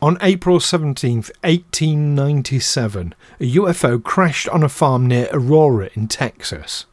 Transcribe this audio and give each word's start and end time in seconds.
On 0.00 0.16
April 0.20 0.60
17, 0.60 1.16
1897, 1.16 3.14
a 3.40 3.54
UFO 3.54 4.00
crashed 4.00 4.48
on 4.48 4.62
a 4.62 4.68
farm 4.68 5.08
near 5.08 5.28
Aurora 5.32 5.90
in 5.94 6.06
Texas. 6.06 6.86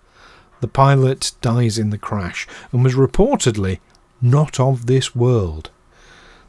The 0.59 0.67
pilot 0.67 1.33
dies 1.39 1.77
in 1.77 1.91
the 1.91 1.99
crash 1.99 2.47
and 2.71 2.83
was 2.83 2.95
reportedly 2.95 3.77
not 4.23 4.59
of 4.59 4.87
this 4.87 5.15
world. 5.15 5.69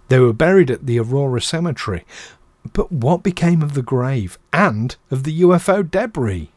They 0.09 0.19
were 0.19 0.33
buried 0.33 0.71
at 0.71 0.87
the 0.87 0.99
Aurora 0.99 1.43
Cemetery, 1.43 2.07
but 2.73 2.91
what 2.91 3.23
became 3.23 3.61
of 3.61 3.75
the 3.75 3.83
grave 3.83 4.39
and 4.51 4.97
of 5.11 5.25
the 5.25 5.43
UFO 5.43 5.83
debris? 5.83 6.51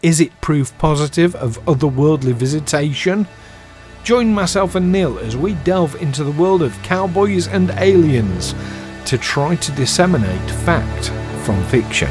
Is 0.00 0.18
it 0.18 0.40
proof 0.40 0.76
positive 0.78 1.34
of 1.34 1.62
otherworldly 1.66 2.32
visitation? 2.32 3.28
Join 4.02 4.32
myself 4.32 4.76
and 4.76 4.90
Neil 4.90 5.18
as 5.18 5.36
we 5.36 5.52
delve 5.56 5.94
into 5.96 6.24
the 6.24 6.32
world 6.32 6.62
of 6.62 6.82
cowboys 6.82 7.46
and 7.46 7.70
aliens 7.72 8.54
to 9.06 9.18
try 9.18 9.56
to 9.56 9.72
disseminate 9.72 10.50
fact 10.64 11.10
from 11.44 11.62
fiction. 11.64 12.10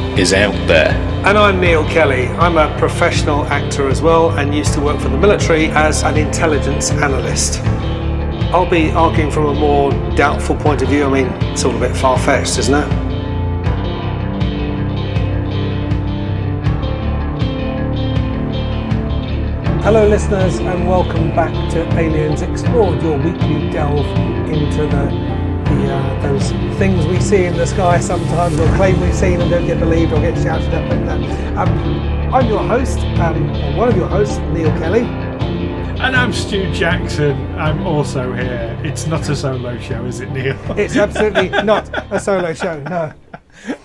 is 0.17 0.33
out 0.33 0.53
there. 0.67 0.91
And 1.25 1.37
I'm 1.37 1.61
Neil 1.61 1.85
Kelly. 1.85 2.27
I'm 2.27 2.57
a 2.57 2.77
professional 2.77 3.45
actor 3.45 3.87
as 3.87 4.01
well 4.01 4.31
and 4.31 4.53
used 4.53 4.73
to 4.73 4.81
work 4.81 4.99
for 4.99 5.07
the 5.07 5.17
military 5.17 5.67
as 5.67 6.03
an 6.03 6.17
intelligence 6.17 6.91
analyst. 6.91 7.59
I'll 8.53 8.69
be 8.69 8.91
arguing 8.91 9.31
from 9.31 9.45
a 9.45 9.53
more 9.53 9.91
doubtful 10.15 10.57
point 10.57 10.81
of 10.81 10.89
view. 10.89 11.05
I 11.05 11.09
mean, 11.09 11.27
it's 11.43 11.63
all 11.63 11.75
a 11.75 11.79
bit 11.79 11.95
far 11.95 12.19
fetched, 12.19 12.57
isn't 12.59 12.73
it? 12.73 13.11
Hello, 19.83 20.07
listeners, 20.07 20.59
and 20.59 20.87
welcome 20.87 21.29
back 21.35 21.53
to 21.71 21.87
Aliens 21.97 22.41
Explored, 22.41 23.01
your 23.01 23.17
weekly 23.17 23.69
delve 23.71 24.05
into 24.49 24.85
the 24.87 25.40
the, 25.79 25.93
uh, 25.93 26.21
those 26.21 26.51
things 26.77 27.05
we 27.05 27.19
see 27.19 27.45
in 27.45 27.55
the 27.55 27.65
sky 27.65 27.99
sometimes, 27.99 28.59
or 28.59 28.67
claim 28.75 28.99
we've 28.99 29.15
seen 29.15 29.41
and 29.41 29.49
don't 29.49 29.65
get 29.65 29.79
believed 29.79 30.13
or 30.13 30.19
get 30.19 30.35
shouted 30.41 30.73
at. 30.73 30.89
But 30.89 31.17
um, 31.57 32.33
I'm 32.33 32.47
your 32.47 32.63
host, 32.63 32.99
um, 33.19 33.49
or 33.49 33.77
one 33.77 33.89
of 33.89 33.95
your 33.95 34.07
hosts, 34.07 34.37
Neil 34.53 34.71
Kelly. 34.79 35.01
And 36.01 36.15
I'm 36.15 36.33
Stu 36.33 36.71
Jackson. 36.73 37.35
I'm 37.59 37.85
also 37.85 38.33
here. 38.33 38.79
It's 38.83 39.05
not 39.05 39.29
a 39.29 39.35
solo 39.35 39.77
show, 39.79 40.03
is 40.05 40.19
it, 40.19 40.31
Neil? 40.31 40.57
It's 40.77 40.95
absolutely 40.97 41.49
not 41.63 41.89
a 42.11 42.19
solo 42.19 42.53
show, 42.53 42.81
no. 42.81 43.13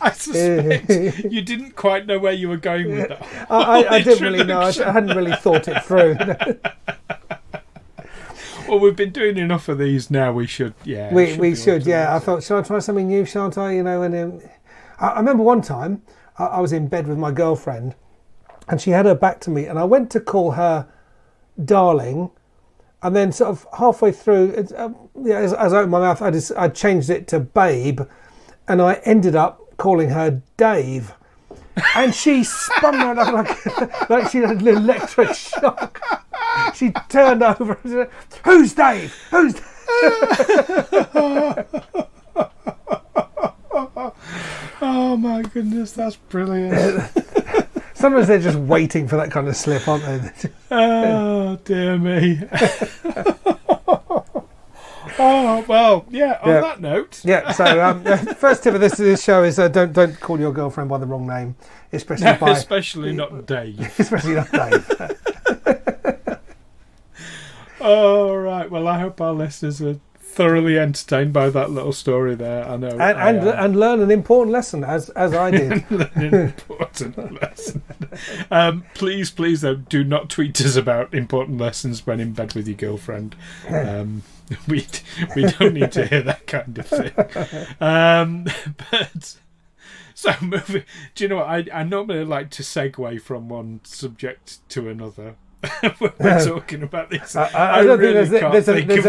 I 0.00 0.10
suspect 0.12 0.88
you 1.30 1.42
didn't 1.42 1.76
quite 1.76 2.06
know 2.06 2.18
where 2.18 2.32
you 2.32 2.48
were 2.48 2.56
going 2.56 2.92
with 2.92 3.08
that. 3.08 3.50
I, 3.50 3.82
I, 3.82 3.94
I 3.96 4.02
didn't 4.02 4.22
really 4.22 4.44
know. 4.44 4.60
I 4.60 4.72
hadn't 4.72 5.14
really 5.14 5.36
thought 5.36 5.68
it 5.68 5.84
through. 5.84 6.16
Well, 8.68 8.78
we've 8.78 8.96
been 8.96 9.10
doing 9.10 9.36
enough 9.36 9.68
of 9.68 9.78
these 9.78 10.10
now. 10.10 10.32
We 10.32 10.46
should, 10.46 10.74
yeah. 10.84 11.12
We 11.12 11.30
should 11.30 11.40
we 11.40 11.56
should, 11.56 11.86
yeah. 11.86 12.14
I 12.14 12.18
thought, 12.18 12.42
should 12.42 12.58
I 12.58 12.62
try 12.62 12.78
something 12.78 13.08
new? 13.08 13.24
Shan't 13.24 13.58
I? 13.58 13.72
You 13.72 13.82
know, 13.82 14.02
and 14.02 14.14
um, 14.14 14.40
I, 14.98 15.08
I, 15.08 15.18
remember 15.18 15.42
one 15.42 15.62
time 15.62 16.02
I, 16.38 16.44
I, 16.44 16.60
was 16.60 16.72
in 16.72 16.88
bed 16.88 17.06
with 17.06 17.18
my 17.18 17.30
girlfriend, 17.30 17.94
and 18.68 18.80
she 18.80 18.90
had 18.90 19.06
her 19.06 19.14
back 19.14 19.40
to 19.40 19.50
me, 19.50 19.66
and 19.66 19.78
I 19.78 19.84
went 19.84 20.10
to 20.12 20.20
call 20.20 20.52
her 20.52 20.88
darling, 21.64 22.30
and 23.02 23.14
then 23.14 23.32
sort 23.32 23.50
of 23.50 23.66
halfway 23.78 24.12
through, 24.12 24.66
uh, 24.76 24.90
yeah, 25.22 25.38
as, 25.38 25.52
as 25.52 25.72
I 25.72 25.78
opened 25.78 25.92
my 25.92 26.00
mouth, 26.00 26.22
I 26.22 26.30
just 26.30 26.52
I 26.56 26.68
changed 26.68 27.10
it 27.10 27.28
to 27.28 27.40
babe, 27.40 28.02
and 28.68 28.82
I 28.82 28.94
ended 29.04 29.36
up 29.36 29.60
calling 29.76 30.10
her 30.10 30.42
Dave. 30.56 31.14
and 31.94 32.14
she 32.14 32.42
spun 32.44 32.94
around 32.94 33.16
like, 33.16 34.10
like 34.10 34.28
she 34.30 34.38
had 34.38 34.60
an 34.60 34.68
electric 34.68 35.34
shock 35.34 36.25
she 36.74 36.92
turned 37.08 37.42
over 37.42 37.78
and 37.82 37.92
said, 37.92 38.10
Who's 38.44 38.72
Dave? 38.74 39.14
Who's 39.30 39.54
Dave? 39.54 39.62
oh 44.80 45.16
my 45.18 45.42
goodness, 45.42 45.92
that's 45.92 46.16
brilliant. 46.16 47.02
Sometimes 47.94 48.26
they're 48.28 48.38
just 48.38 48.58
waiting 48.58 49.08
for 49.08 49.16
that 49.16 49.30
kind 49.30 49.48
of 49.48 49.56
slip, 49.56 49.86
aren't 49.88 50.04
they? 50.04 50.50
oh 50.70 51.56
dear 51.64 51.98
me. 51.98 52.40
oh 55.18 55.64
well, 55.66 56.04
yeah. 56.10 56.38
On 56.42 56.48
yeah. 56.48 56.60
that 56.60 56.80
note, 56.80 57.22
yeah. 57.24 57.52
So 57.52 57.82
um, 57.82 58.04
first 58.34 58.62
tip 58.62 58.74
of 58.74 58.80
this, 58.80 58.96
this 58.96 59.22
show 59.24 59.44
is 59.44 59.58
uh, 59.58 59.68
don't 59.68 59.92
don't 59.92 60.18
call 60.20 60.38
your 60.38 60.52
girlfriend 60.52 60.90
by 60.90 60.98
the 60.98 61.06
wrong 61.06 61.26
name, 61.26 61.56
especially 61.92 62.26
no, 62.26 62.36
by 62.38 62.50
especially 62.50 63.12
not 63.12 63.46
Dave. 63.46 63.80
especially 63.98 64.34
not 64.34 64.50
Dave. 64.52 65.95
Oh 67.88 68.34
right. 68.34 68.68
Well, 68.68 68.88
I 68.88 68.98
hope 68.98 69.20
our 69.20 69.32
listeners 69.32 69.80
are 69.80 70.00
thoroughly 70.18 70.76
entertained 70.76 71.32
by 71.32 71.48
that 71.50 71.70
little 71.70 71.92
story 71.92 72.34
there. 72.34 72.68
I 72.68 72.76
know, 72.76 72.88
and 72.88 73.00
I 73.00 73.30
and, 73.30 73.48
and, 73.48 73.78
learn 73.78 74.02
an 74.02 74.10
important 74.10 74.52
lesson 74.52 74.82
as 74.82 75.08
as 75.10 75.32
I 75.32 75.52
did. 75.52 75.88
learn 75.92 76.10
an 76.16 76.34
important 76.34 77.40
lesson. 77.40 77.82
Um, 78.50 78.84
please, 78.94 79.30
please, 79.30 79.60
though, 79.60 79.76
do 79.76 80.02
not 80.02 80.28
tweet 80.30 80.60
us 80.60 80.74
about 80.74 81.14
important 81.14 81.58
lessons 81.58 82.04
when 82.04 82.18
in 82.18 82.32
bed 82.32 82.54
with 82.54 82.66
your 82.66 82.76
girlfriend. 82.76 83.36
Um, 83.68 84.24
we 84.66 84.84
we 85.36 85.44
don't 85.44 85.74
need 85.74 85.92
to 85.92 86.08
hear 86.08 86.22
that 86.22 86.48
kind 86.48 86.76
of 86.78 86.86
thing. 86.88 87.12
Um, 87.80 88.46
but. 88.90 89.36
So 90.18 90.32
moving, 90.40 90.84
do 91.14 91.24
you 91.24 91.28
know 91.28 91.36
what 91.36 91.46
I, 91.46 91.66
I 91.74 91.82
normally 91.82 92.24
like 92.24 92.48
to 92.52 92.62
segue 92.62 93.20
from 93.20 93.50
one 93.50 93.80
subject 93.84 94.66
to 94.70 94.88
another, 94.88 95.36
we're 96.00 96.44
talking 96.44 96.82
about 96.82 97.10
this. 97.10 97.34
I, 97.36 97.48
I, 97.48 97.78
I 97.78 97.84
don't 97.84 97.98
really 97.98 98.26
think 98.26 98.52
there's, 98.52 98.66
there's, 98.66 98.86
think 98.86 98.90
a, 98.90 99.02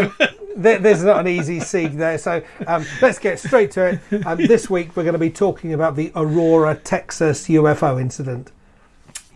there's, 0.56 0.78
a, 0.78 0.78
there's, 0.82 1.04
not 1.04 1.20
an 1.20 1.28
easy 1.28 1.60
seed 1.60 1.92
there. 1.94 2.18
So 2.18 2.42
um, 2.66 2.84
let's 3.00 3.18
get 3.18 3.38
straight 3.38 3.70
to 3.72 4.00
it. 4.10 4.26
Um, 4.26 4.38
this 4.38 4.68
week 4.68 4.96
we're 4.96 5.04
going 5.04 5.12
to 5.14 5.18
be 5.18 5.30
talking 5.30 5.72
about 5.74 5.96
the 5.96 6.10
Aurora, 6.14 6.74
Texas 6.74 7.48
UFO 7.48 8.00
incident. 8.00 8.50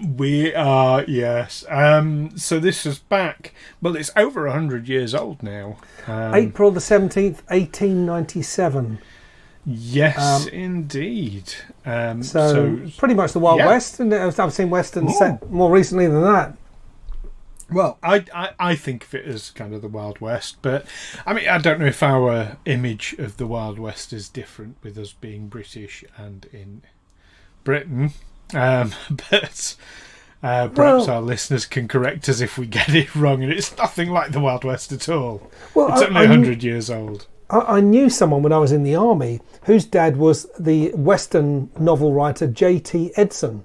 We 0.02 0.54
are, 0.54 1.04
yes. 1.04 1.64
Um, 1.68 2.36
so 2.36 2.58
this 2.58 2.84
is 2.86 2.98
back, 2.98 3.54
well, 3.80 3.94
it's 3.94 4.10
over 4.16 4.44
100 4.44 4.88
years 4.88 5.14
old 5.14 5.42
now. 5.42 5.76
Um, 6.06 6.34
April 6.34 6.70
the 6.72 6.80
17th, 6.80 7.42
1897. 7.48 8.98
Yes, 9.64 10.18
um, 10.18 10.48
indeed. 10.48 11.54
Um, 11.86 12.22
so, 12.24 12.52
so, 12.52 12.90
pretty 12.98 13.14
much 13.14 13.32
the 13.32 13.38
Wild 13.38 13.58
yeah. 13.58 13.66
West, 13.68 14.00
and 14.00 14.12
I've 14.12 14.52
seen 14.52 14.70
Western 14.70 15.08
set 15.08 15.48
more 15.50 15.70
recently 15.70 16.08
than 16.08 16.22
that. 16.22 16.56
Well, 17.72 17.98
I, 18.02 18.24
I, 18.34 18.50
I 18.58 18.74
think 18.74 19.04
of 19.04 19.14
it 19.14 19.26
as 19.26 19.50
kind 19.50 19.74
of 19.74 19.82
the 19.82 19.88
Wild 19.88 20.20
West, 20.20 20.56
but 20.62 20.86
I 21.26 21.32
mean, 21.32 21.48
I 21.48 21.58
don't 21.58 21.80
know 21.80 21.86
if 21.86 22.02
our 22.02 22.56
image 22.64 23.14
of 23.18 23.36
the 23.36 23.46
Wild 23.46 23.78
West 23.78 24.12
is 24.12 24.28
different 24.28 24.76
with 24.82 24.98
us 24.98 25.12
being 25.12 25.48
British 25.48 26.04
and 26.16 26.46
in 26.52 26.82
Britain. 27.64 28.12
Um, 28.54 28.92
but 29.30 29.76
uh, 30.42 30.68
perhaps 30.68 31.06
well, 31.06 31.10
our 31.10 31.22
listeners 31.22 31.66
can 31.66 31.86
correct 31.86 32.28
us 32.28 32.40
if 32.40 32.58
we 32.58 32.66
get 32.66 32.94
it 32.94 33.14
wrong, 33.14 33.42
and 33.42 33.52
it's 33.52 33.76
nothing 33.76 34.10
like 34.10 34.32
the 34.32 34.40
Wild 34.40 34.64
West 34.64 34.92
at 34.92 35.08
all. 35.08 35.50
Well, 35.74 35.88
it's 35.92 36.02
I, 36.02 36.06
only 36.06 36.20
100 36.20 36.62
years 36.62 36.90
old. 36.90 37.26
I, 37.48 37.58
I 37.58 37.80
knew 37.80 38.10
someone 38.10 38.42
when 38.42 38.52
I 38.52 38.58
was 38.58 38.72
in 38.72 38.82
the 38.82 38.96
army 38.96 39.40
whose 39.64 39.84
dad 39.84 40.16
was 40.16 40.46
the 40.58 40.90
Western 40.92 41.70
novel 41.78 42.12
writer 42.12 42.48
J.T. 42.48 43.12
Edson, 43.16 43.64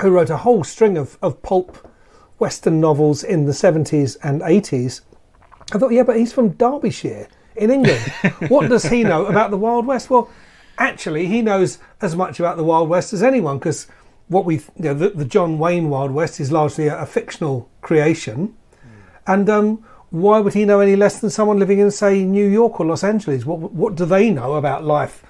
who 0.00 0.10
wrote 0.10 0.30
a 0.30 0.38
whole 0.38 0.62
string 0.62 0.96
of, 0.96 1.18
of 1.20 1.42
pulp 1.42 1.90
Western 2.38 2.80
novels 2.80 3.24
in 3.24 3.46
the 3.46 3.52
70s 3.52 4.16
and 4.22 4.40
80s. 4.40 5.00
I 5.72 5.78
thought, 5.78 5.92
yeah, 5.92 6.02
but 6.02 6.16
he's 6.16 6.32
from 6.32 6.50
Derbyshire 6.50 7.28
in 7.56 7.70
England. 7.70 8.00
what 8.48 8.68
does 8.68 8.84
he 8.84 9.02
know 9.02 9.26
about 9.26 9.50
the 9.50 9.56
Wild 9.56 9.86
West? 9.86 10.10
Well, 10.10 10.30
actually, 10.78 11.26
he 11.26 11.42
knows 11.42 11.78
as 12.00 12.14
much 12.14 12.38
about 12.38 12.56
the 12.56 12.64
Wild 12.64 12.88
West 12.88 13.12
as 13.12 13.22
anyone 13.22 13.58
because 13.58 13.86
what 14.28 14.44
we, 14.44 14.56
you 14.56 14.62
know, 14.78 14.94
the, 14.94 15.10
the 15.10 15.24
John 15.24 15.58
Wayne 15.58 15.88
Wild 15.88 16.10
West 16.10 16.40
is 16.40 16.52
largely 16.52 16.88
a, 16.88 17.02
a 17.02 17.06
fictional 17.06 17.68
creation, 17.80 18.56
and 19.26 19.48
um, 19.48 19.84
why 20.10 20.38
would 20.38 20.54
he 20.54 20.64
know 20.64 20.80
any 20.80 20.96
less 20.96 21.20
than 21.20 21.30
someone 21.30 21.58
living 21.58 21.78
in, 21.78 21.90
say, 21.90 22.24
New 22.24 22.46
York 22.46 22.78
or 22.80 22.86
Los 22.86 23.04
Angeles? 23.04 23.44
What 23.44 23.72
what 23.72 23.94
do 23.94 24.04
they 24.04 24.30
know 24.30 24.54
about 24.54 24.84
life 24.84 25.24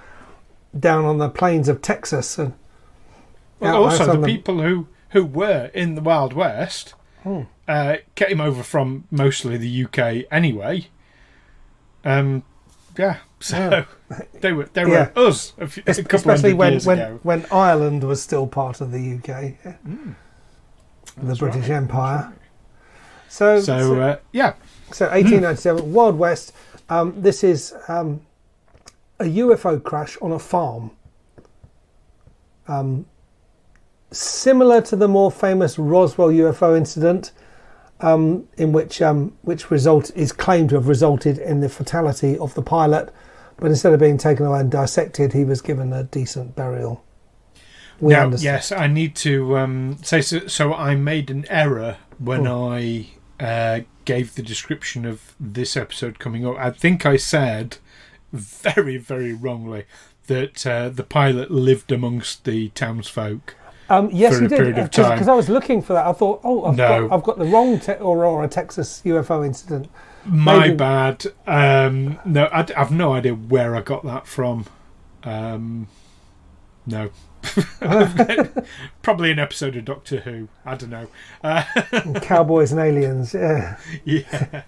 down 0.79 1.05
on 1.05 1.19
the 1.19 1.29
plains 1.29 1.69
of 1.69 1.81
Texas 1.83 2.39
and 2.39 2.55
Well, 3.61 3.85
also, 3.85 4.21
the 4.21 4.27
people 4.27 4.61
who, 4.61 4.87
who 5.11 5.25
were 5.25 5.71
in 5.75 5.95
the 5.95 6.03
Wild 6.03 6.33
West 6.33 6.95
Hmm. 7.23 7.43
uh, 7.67 7.97
came 8.15 8.41
over 8.41 8.63
from 8.63 9.05
mostly 9.11 9.57
the 9.57 9.85
UK 9.85 10.27
anyway. 10.31 10.87
Um, 12.05 12.45
yeah, 12.97 13.19
so 13.41 13.85
they 14.41 14.53
were 14.53 14.67
they 14.73 14.85
were 14.85 14.93
Yeah. 14.93 15.11
us 15.21 15.53
a, 15.59 15.67
few, 15.67 15.83
a 15.87 15.95
couple 15.95 16.17
especially 16.17 16.55
when 16.55 16.73
years 16.75 16.87
when, 16.87 16.99
ago. 17.01 17.21
when 17.25 17.45
Ireland 17.51 18.05
was 18.05 18.23
still 18.23 18.47
part 18.47 18.81
of 18.81 18.93
the 18.93 19.15
UK, 19.17 19.29
yeah. 19.65 19.77
the 19.85 20.15
That's 21.23 21.39
British 21.41 21.69
right. 21.69 21.77
Empire. 21.77 22.33
So 23.29 23.59
So, 23.61 23.79
so, 23.81 24.01
uh, 24.01 24.17
yeah, 24.33 24.55
so 24.93 25.07
1897, 25.07 25.93
Wild 25.93 26.17
West. 26.17 26.53
Um, 26.89 27.21
this 27.21 27.43
is 27.43 27.75
um, 27.89 28.21
a 29.19 29.25
UFO 29.25 29.83
crash 29.83 30.17
on 30.23 30.31
a 30.31 30.39
farm. 30.39 30.93
Um, 32.69 33.07
similar 34.11 34.81
to 34.83 34.97
the 34.97 35.09
more 35.09 35.31
famous 35.31 35.79
Roswell 35.79 36.29
UFO 36.29 36.77
incident, 36.77 37.33
um, 38.01 38.47
in 38.57 38.73
which 38.73 39.01
um, 39.01 39.37
which 39.43 39.71
result 39.71 40.11
is 40.15 40.33
claimed 40.33 40.71
to 40.71 40.75
have 40.77 40.89
resulted 40.89 41.39
in 41.39 41.61
the 41.61 41.69
fatality 41.69 42.37
of 42.39 42.55
the 42.55 42.63
pilot, 42.63 43.13
but 43.57 43.69
instead 43.71 43.93
of 43.93 44.01
being 44.01 44.19
taken 44.19 44.45
away 44.47 44.61
and 44.61 44.71
dissected, 44.71 45.33
he 45.33 45.45
was 45.45 45.61
given 45.61 45.93
a 45.93 46.05
decent 46.05 46.55
burial. 46.55 47.03
We 47.99 48.13
now, 48.13 48.25
understand. 48.25 48.45
yes, 48.45 48.73
I 48.73 48.87
need 48.89 49.17
to 49.17 49.57
um, 49.57 49.99
say 50.03 50.21
so, 50.21 50.47
so. 50.47 50.75
I 50.75 50.95
made 50.95 51.31
an 51.31 51.47
error 51.49 51.97
when 52.19 52.47
Oh. 52.47 52.69
I 52.71 53.07
uh, 53.41 53.81
gave 54.05 54.35
the 54.35 54.43
description 54.43 55.07
of 55.07 55.35
this 55.41 55.77
episode 55.77 56.19
coming 56.19 56.47
up. 56.47 56.57
I 56.59 56.71
think 56.71 57.07
I 57.07 57.17
said 57.17 57.79
very, 58.33 58.99
very 58.99 59.33
wrongly 59.33 59.85
that 60.27 60.67
uh, 60.67 60.91
the 60.91 61.05
pilot 61.05 61.51
lived 61.51 61.91
amongst 61.91 62.45
the 62.45 62.69
townsfolk. 62.71 63.55
Um, 63.89 64.11
yes, 64.13 64.41
you 64.41 64.49
did. 64.49 64.57
period 64.59 64.79
of 64.79 64.91
time. 64.91 65.13
Because 65.13 65.29
I 65.29 65.35
was 65.35 65.49
looking 65.49 65.81
for 65.83 65.93
that. 65.93 66.07
I 66.07 66.13
thought, 66.13 66.41
oh, 66.43 66.65
I've, 66.65 66.77
No. 66.77 67.09
got, 67.09 67.17
I've 67.17 67.23
got 67.23 67.39
the 67.39 67.45
wrong 67.45 67.79
te- 67.79 67.93
Aurora, 67.93 68.49
Texas 68.49 69.01
UFO 69.05 69.45
incident. 69.47 69.89
My 70.25 70.59
Maybe- 70.61 70.75
bad. 70.77 71.27
Um, 71.47 72.19
no, 72.25 72.49
I, 72.53 72.67
have 72.77 72.91
no 72.91 73.13
idea 73.13 73.35
where 73.35 73.77
I 73.77 73.81
got 73.83 74.05
that 74.05 74.27
from. 74.27 74.67
Um, 75.23 75.87
no. 76.87 77.11
Probably 79.03 79.31
an 79.31 79.39
episode 79.39 79.77
of 79.77 79.85
Doctor 79.85 80.21
Who. 80.21 80.49
I 80.65 80.75
don't 80.75 80.91
know. 80.91 81.07
Uh, 81.45 81.63
Cowboys 82.23 82.73
and 82.73 82.81
aliens. 82.81 83.35
Yeah. 83.35 83.77
yeah. 84.05 84.63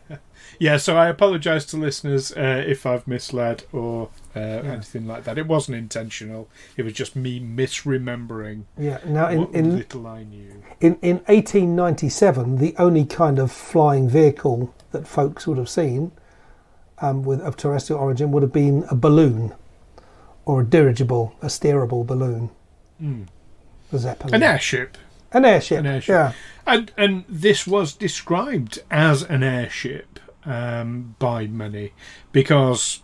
Yeah, 0.58 0.76
so 0.76 0.96
I 0.96 1.08
apologise 1.08 1.64
to 1.66 1.76
listeners 1.76 2.32
uh, 2.32 2.64
if 2.66 2.84
I've 2.86 3.06
misled 3.06 3.64
or 3.72 4.08
uh, 4.34 4.38
anything 4.40 5.06
like 5.06 5.24
that. 5.24 5.38
It 5.38 5.46
wasn't 5.46 5.76
intentional. 5.78 6.48
It 6.76 6.82
was 6.82 6.92
just 6.94 7.14
me 7.16 7.40
misremembering 7.40 8.64
Yeah. 8.78 8.98
Now, 9.06 9.28
in, 9.28 9.38
what 9.40 9.50
in, 9.54 9.76
little 9.76 10.06
I 10.06 10.22
knew. 10.24 10.62
in, 10.80 10.98
in 11.02 11.16
1897, 11.26 12.58
the 12.58 12.74
only 12.78 13.04
kind 13.04 13.38
of 13.38 13.50
flying 13.52 14.08
vehicle 14.08 14.74
that 14.92 15.06
folks 15.06 15.46
would 15.46 15.58
have 15.58 15.68
seen 15.68 16.12
um, 17.00 17.22
with 17.22 17.40
of 17.40 17.56
terrestrial 17.56 18.00
origin 18.00 18.30
would 18.32 18.42
have 18.42 18.52
been 18.52 18.84
a 18.90 18.94
balloon 18.94 19.54
or 20.44 20.62
a 20.62 20.64
dirigible, 20.64 21.34
a 21.42 21.46
steerable 21.46 22.06
balloon, 22.06 22.50
Mm. 23.02 23.28
a 23.92 23.98
zeppelin. 23.98 24.34
An 24.34 24.42
airship. 24.42 24.98
An 25.30 25.44
airship. 25.44 25.78
An 25.78 25.86
airship. 25.86 26.08
Yeah. 26.08 26.32
And, 26.66 26.90
and 26.96 27.24
this 27.28 27.66
was 27.66 27.92
described 27.92 28.80
as 28.90 29.22
an 29.22 29.42
airship 29.44 30.17
um, 30.48 31.14
by 31.18 31.46
many 31.46 31.92
because, 32.32 33.00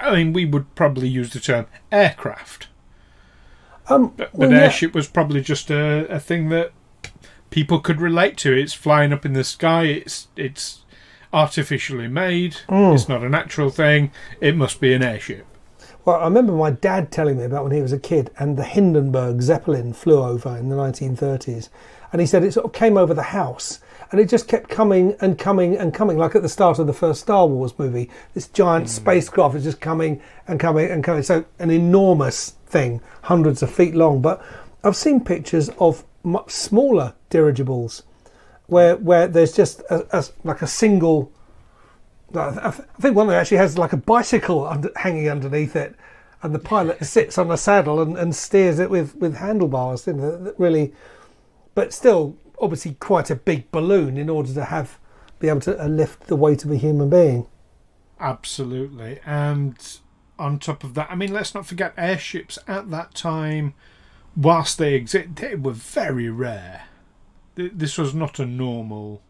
I 0.00 0.14
mean, 0.16 0.32
we 0.32 0.44
would 0.44 0.74
probably 0.74 1.08
use 1.08 1.30
the 1.30 1.40
term 1.40 1.66
aircraft. 1.92 2.68
Um, 3.88 4.12
But, 4.16 4.34
well, 4.34 4.48
but 4.48 4.54
yeah. 4.54 4.64
airship 4.64 4.94
was 4.94 5.08
probably 5.08 5.40
just 5.40 5.70
a, 5.70 6.06
a 6.12 6.20
thing 6.20 6.48
that 6.50 6.72
people 7.50 7.80
could 7.80 8.00
relate 8.00 8.36
to. 8.38 8.52
It's 8.52 8.74
flying 8.74 9.12
up 9.12 9.24
in 9.24 9.32
the 9.32 9.44
sky. 9.44 9.84
It's 9.84 10.28
it's 10.36 10.84
artificially 11.32 12.08
made. 12.08 12.56
Mm. 12.68 12.94
It's 12.94 13.08
not 13.08 13.22
a 13.22 13.28
natural 13.28 13.70
thing. 13.70 14.10
It 14.40 14.56
must 14.56 14.80
be 14.80 14.92
an 14.92 15.02
airship. 15.02 15.46
Well, 16.04 16.16
I 16.16 16.24
remember 16.24 16.52
my 16.52 16.70
dad 16.70 17.12
telling 17.12 17.38
me 17.38 17.44
about 17.44 17.64
when 17.64 17.72
he 17.72 17.82
was 17.82 17.92
a 17.92 17.98
kid 17.98 18.30
and 18.38 18.56
the 18.56 18.64
Hindenburg 18.64 19.42
Zeppelin 19.42 19.92
flew 19.92 20.22
over 20.22 20.56
in 20.56 20.68
the 20.68 20.76
1930s. 20.76 21.68
And 22.10 22.20
he 22.20 22.26
said 22.26 22.42
it 22.42 22.52
sort 22.52 22.66
of 22.66 22.72
came 22.72 22.96
over 22.96 23.12
the 23.14 23.22
house 23.22 23.80
and 24.10 24.20
it 24.20 24.28
just 24.28 24.48
kept 24.48 24.68
coming 24.68 25.16
and 25.20 25.38
coming 25.38 25.76
and 25.76 25.94
coming, 25.94 26.18
like 26.18 26.34
at 26.34 26.42
the 26.42 26.48
start 26.48 26.78
of 26.78 26.86
the 26.86 26.92
first 26.92 27.20
Star 27.20 27.46
Wars 27.46 27.78
movie. 27.78 28.10
This 28.34 28.48
giant 28.48 28.86
hmm. 28.86 28.90
spacecraft 28.90 29.54
is 29.54 29.64
just 29.64 29.80
coming 29.80 30.20
and 30.48 30.58
coming 30.58 30.90
and 30.90 31.04
coming. 31.04 31.22
So, 31.22 31.44
an 31.58 31.70
enormous 31.70 32.50
thing, 32.66 33.00
hundreds 33.22 33.62
of 33.62 33.70
feet 33.70 33.94
long. 33.94 34.20
But 34.20 34.44
I've 34.82 34.96
seen 34.96 35.20
pictures 35.20 35.70
of 35.78 36.04
much 36.22 36.50
smaller 36.50 37.14
dirigibles 37.30 38.02
where, 38.66 38.96
where 38.96 39.26
there's 39.26 39.52
just 39.52 39.80
a, 39.90 40.06
a, 40.16 40.24
like 40.44 40.62
a 40.62 40.66
single 40.66 41.32
I 42.34 42.70
think 42.70 43.16
one 43.16 43.26
of 43.26 43.32
them 43.32 43.40
actually 43.40 43.56
has 43.56 43.76
like 43.76 43.92
a 43.92 43.96
bicycle 43.96 44.66
under, 44.66 44.90
hanging 44.96 45.28
underneath 45.28 45.74
it, 45.76 45.96
and 46.42 46.54
the 46.54 46.58
pilot 46.58 47.04
sits 47.04 47.38
on 47.38 47.50
a 47.50 47.56
saddle 47.56 48.00
and, 48.00 48.16
and 48.16 48.34
steers 48.34 48.78
it 48.78 48.90
with, 48.90 49.16
with 49.16 49.36
handlebars. 49.36 50.06
You 50.06 50.14
know, 50.14 50.44
that 50.44 50.58
really, 50.58 50.92
but 51.74 51.92
still, 51.92 52.36
obviously, 52.60 52.94
quite 52.94 53.30
a 53.30 53.36
big 53.36 53.70
balloon 53.70 54.16
in 54.16 54.28
order 54.28 54.52
to 54.54 54.64
have 54.64 54.98
be 55.40 55.48
able 55.48 55.60
to 55.60 55.82
uh, 55.82 55.86
lift 55.86 56.26
the 56.26 56.36
weight 56.36 56.64
of 56.64 56.70
a 56.70 56.76
human 56.76 57.08
being. 57.08 57.46
Absolutely. 58.20 59.18
And 59.24 59.76
on 60.38 60.58
top 60.58 60.84
of 60.84 60.94
that, 60.94 61.10
I 61.10 61.14
mean, 61.14 61.32
let's 61.32 61.54
not 61.54 61.66
forget 61.66 61.94
airships 61.96 62.58
at 62.68 62.90
that 62.90 63.14
time, 63.14 63.74
whilst 64.36 64.78
they 64.78 64.94
exist, 64.94 65.36
they 65.36 65.54
were 65.54 65.72
very 65.72 66.28
rare. 66.28 66.84
This 67.54 67.98
was 67.98 68.14
not 68.14 68.38
a 68.38 68.46
normal, 68.46 69.22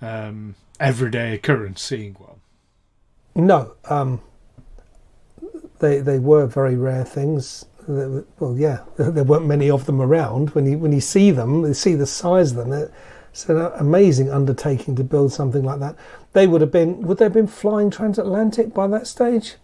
um, 0.00 0.54
everyday 0.80 1.34
occurrence 1.34 1.82
seeing 1.82 2.14
one. 2.14 2.40
No, 3.36 3.74
um, 3.86 4.20
they 5.80 5.98
they 5.98 6.18
were 6.18 6.46
very 6.46 6.76
rare 6.76 7.04
things. 7.04 7.64
Well, 7.86 8.56
yeah, 8.56 8.80
there 8.96 9.24
weren't 9.24 9.46
many 9.46 9.70
of 9.70 9.86
them 9.86 10.00
around. 10.00 10.50
When 10.50 10.66
you 10.66 10.78
when 10.78 10.92
you 10.92 11.00
see 11.00 11.30
them, 11.30 11.64
you 11.64 11.74
see 11.74 11.94
the 11.94 12.06
size 12.06 12.52
of 12.52 12.68
them. 12.68 12.90
It's 13.30 13.48
an 13.48 13.58
amazing 13.78 14.30
undertaking 14.30 14.94
to 14.96 15.04
build 15.04 15.32
something 15.32 15.64
like 15.64 15.80
that. 15.80 15.96
They 16.34 16.46
would 16.46 16.60
have 16.60 16.70
been. 16.70 17.00
Would 17.02 17.18
they 17.18 17.24
have 17.24 17.32
been 17.32 17.46
flying 17.48 17.90
transatlantic 17.90 18.72
by 18.72 18.86
that 18.88 19.06
stage? 19.06 19.56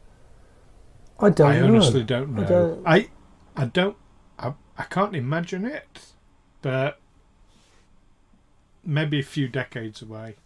I 1.20 1.30
don't 1.30 1.50
I 1.50 1.60
know. 1.60 1.66
honestly 1.68 2.02
don't 2.02 2.34
know. 2.34 2.42
I 2.42 2.46
don't- 2.46 2.86
I, 2.86 3.08
I 3.56 3.64
don't. 3.66 3.96
I, 4.38 4.54
I 4.78 4.82
can't 4.84 5.14
imagine 5.14 5.64
it, 5.66 6.06
but 6.62 6.98
maybe 8.84 9.20
a 9.20 9.22
few 9.22 9.48
decades 9.48 10.02
away. 10.02 10.36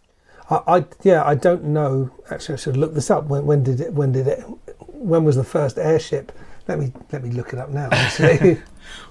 I, 0.49 0.61
I 0.67 0.85
yeah, 1.03 1.23
I 1.25 1.35
don't 1.35 1.63
know. 1.63 2.11
Actually, 2.29 2.53
I 2.53 2.57
should 2.57 2.77
look 2.77 2.93
this 2.93 3.09
up. 3.09 3.25
When, 3.25 3.45
when 3.45 3.63
did 3.63 3.79
it? 3.81 3.93
When 3.93 4.11
did 4.11 4.27
it? 4.27 4.43
When 4.87 5.23
was 5.23 5.35
the 5.35 5.43
first 5.43 5.77
airship? 5.77 6.31
Let 6.67 6.79
me 6.79 6.91
let 7.11 7.23
me 7.23 7.31
look 7.31 7.53
it 7.53 7.59
up 7.59 7.69
now. 7.69 7.89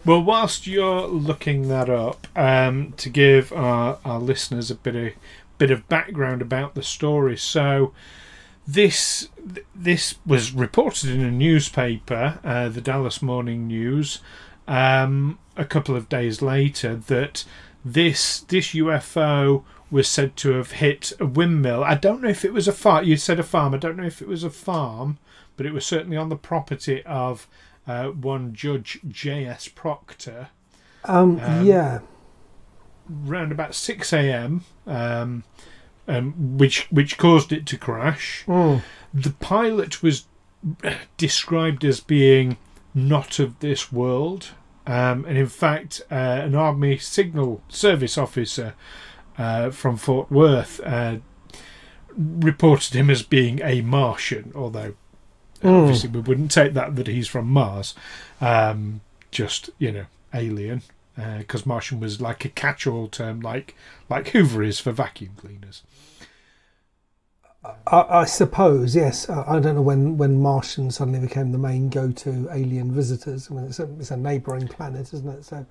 Well, 0.05 0.23
whilst 0.23 0.67
you're 0.67 1.07
looking 1.07 1.69
that 1.69 1.89
up, 1.91 2.27
um, 2.37 2.93
to 2.97 3.09
give 3.09 3.53
our, 3.53 3.99
our 4.05 4.21
listeners 4.21 4.71
a 4.71 4.75
bit 4.75 4.95
of 4.95 5.13
bit 5.59 5.71
of 5.71 5.89
background 5.89 6.43
about 6.43 6.75
the 6.75 6.83
story, 6.83 7.37
so 7.37 7.93
this 8.67 9.29
this 9.75 10.17
was 10.27 10.53
reported 10.53 11.11
in 11.11 11.23
a 11.23 11.31
newspaper, 11.31 12.39
uh, 12.45 12.69
the 12.69 12.81
Dallas 12.81 13.23
Morning 13.23 13.67
News, 13.67 14.21
um, 14.69 15.39
a 15.57 15.65
couple 15.65 15.97
of 15.97 16.09
days 16.09 16.43
later 16.43 16.97
that 16.97 17.45
this 17.85 18.41
this 18.41 18.69
UFO 18.75 19.65
was 19.91 20.09
said 20.09 20.37
to 20.37 20.53
have 20.53 20.73
hit 20.73 21.13
a 21.21 21.27
windmill. 21.27 21.85
I 21.85 21.95
don't 21.95 22.23
know 22.23 22.29
if 22.29 22.45
it 22.45 22.53
was 22.53 22.67
a 22.67 22.73
farm. 22.73 23.05
You 23.05 23.17
said 23.17 23.39
a 23.39 23.45
farm. 23.45 23.75
I 23.75 23.79
don't 23.79 23.97
know 23.97 24.05
if 24.05 24.23
it 24.23 24.29
was 24.29 24.45
a 24.45 24.51
farm, 24.51 25.19
but 25.57 25.67
it 25.67 25.73
was 25.73 25.85
certainly 25.87 26.17
on 26.17 26.29
the 26.29 26.37
property 26.37 27.03
of 27.05 27.47
uh, 27.87 28.09
one 28.09 28.55
Judge 28.55 29.01
J.S. 29.09 29.69
Proctor 29.69 30.49
um, 31.05 31.39
Um, 31.41 31.65
yeah. 31.67 32.01
round 33.09 33.53
about 33.53 33.75
6 33.75 34.13
a.m., 34.13 34.65
um, 34.87 35.45
um, 36.09 36.57
which 36.59 36.87
which 36.91 37.17
caused 37.19 37.53
it 37.53 37.67
to 37.67 37.79
crash. 37.79 38.45
Mm. 38.47 38.83
The 39.13 39.31
pilot 39.31 40.03
was 40.03 40.25
described 41.17 41.85
as 41.85 42.01
being 42.01 42.57
not 42.95 43.39
of 43.39 43.59
this 43.61 43.93
world, 43.93 44.49
um, 44.87 45.25
and 45.27 45.37
in 45.37 45.47
fact, 45.47 46.03
uh, 46.11 46.15
an 46.15 46.55
Army 46.55 46.99
Signal 46.99 47.63
Service 47.69 48.17
officer 48.19 48.75
uh, 49.39 49.71
from 49.71 49.97
Fort 49.97 50.31
Worth 50.31 50.81
uh, 50.85 51.17
reported 52.17 52.95
him 52.95 53.11
as 53.11 53.23
being 53.23 53.61
a 53.63 53.81
Martian, 53.81 54.53
although 54.55 54.95
Mm. 55.65 55.83
obviously 55.83 56.11
we 56.11 56.21
wouldn't 56.21 56.51
take 56.51 56.75
that 56.75 56.95
that 56.97 57.07
he's 57.07 57.29
from 57.29 57.49
Mars. 57.49 57.95
Um, 58.41 59.01
just 59.31 59.71
you 59.79 59.91
know, 59.91 60.07
alien 60.33 60.83
because 61.39 61.65
Martian 61.65 62.01
was 62.01 62.21
like 62.21 62.45
a 62.45 62.49
catch-all 62.49 63.09
term, 63.09 63.41
like 63.41 63.75
like 64.09 64.29
Hoover 64.29 64.63
is 64.63 64.81
for 64.81 64.93
vacuum 64.93 65.33
cleaners. 65.37 65.83
I, 67.87 68.05
I 68.11 68.25
suppose 68.25 68.95
yes. 68.95 69.29
I, 69.31 69.57
I 69.57 69.61
don't 69.61 69.77
know 69.77 69.83
when, 69.83 70.19
when 70.19 70.41
Martian 70.41 70.91
suddenly 70.91 71.21
became 71.21 71.53
the 71.53 71.59
main 71.59 71.89
go-to 71.89 72.49
alien 72.53 72.93
visitors. 72.93 73.51
I 73.51 73.55
mean, 73.55 73.65
it's 73.65 73.79
a, 73.79 73.89
it's 73.99 74.11
a 74.11 74.17
neighbouring 74.17 74.69
planet, 74.69 75.15
isn't 75.15 75.29
it? 75.29 75.45
So 75.45 75.65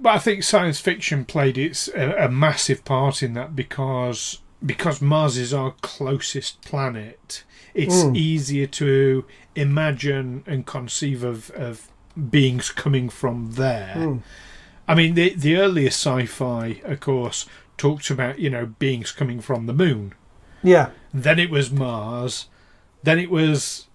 But 0.00 0.10
I 0.10 0.18
think 0.18 0.42
science 0.42 0.80
fiction 0.80 1.24
played 1.24 1.58
its 1.58 1.88
a, 1.88 2.26
a 2.26 2.28
massive 2.28 2.84
part 2.84 3.22
in 3.22 3.34
that 3.34 3.54
because 3.54 4.40
because 4.64 5.00
Mars 5.02 5.36
is 5.36 5.52
our 5.54 5.72
closest 5.82 6.60
planet. 6.62 7.44
It's 7.74 8.02
Mm. 8.04 8.16
easier 8.16 8.66
to 8.66 9.24
imagine 9.54 10.42
and 10.46 10.64
conceive 10.66 11.22
of, 11.24 11.50
of 11.50 11.88
beings 12.30 12.70
coming 12.70 13.08
from 13.10 13.52
there. 13.52 13.94
Mm. 13.96 14.22
I 14.88 14.94
mean, 14.94 15.14
the 15.14 15.34
the 15.34 15.56
earliest 15.56 15.98
sci-fi, 16.00 16.80
of 16.84 17.00
course, 17.00 17.46
talked 17.76 18.08
about 18.10 18.38
you 18.38 18.48
know 18.50 18.66
beings 18.78 19.12
coming 19.12 19.40
from 19.40 19.66
the 19.66 19.72
moon. 19.74 20.14
yeah, 20.62 20.90
Then 21.12 21.38
it 21.38 21.50
was 21.50 21.70
Mars. 21.70 22.46
Then 23.02 23.18
it 23.18 23.30
was, 23.30 23.86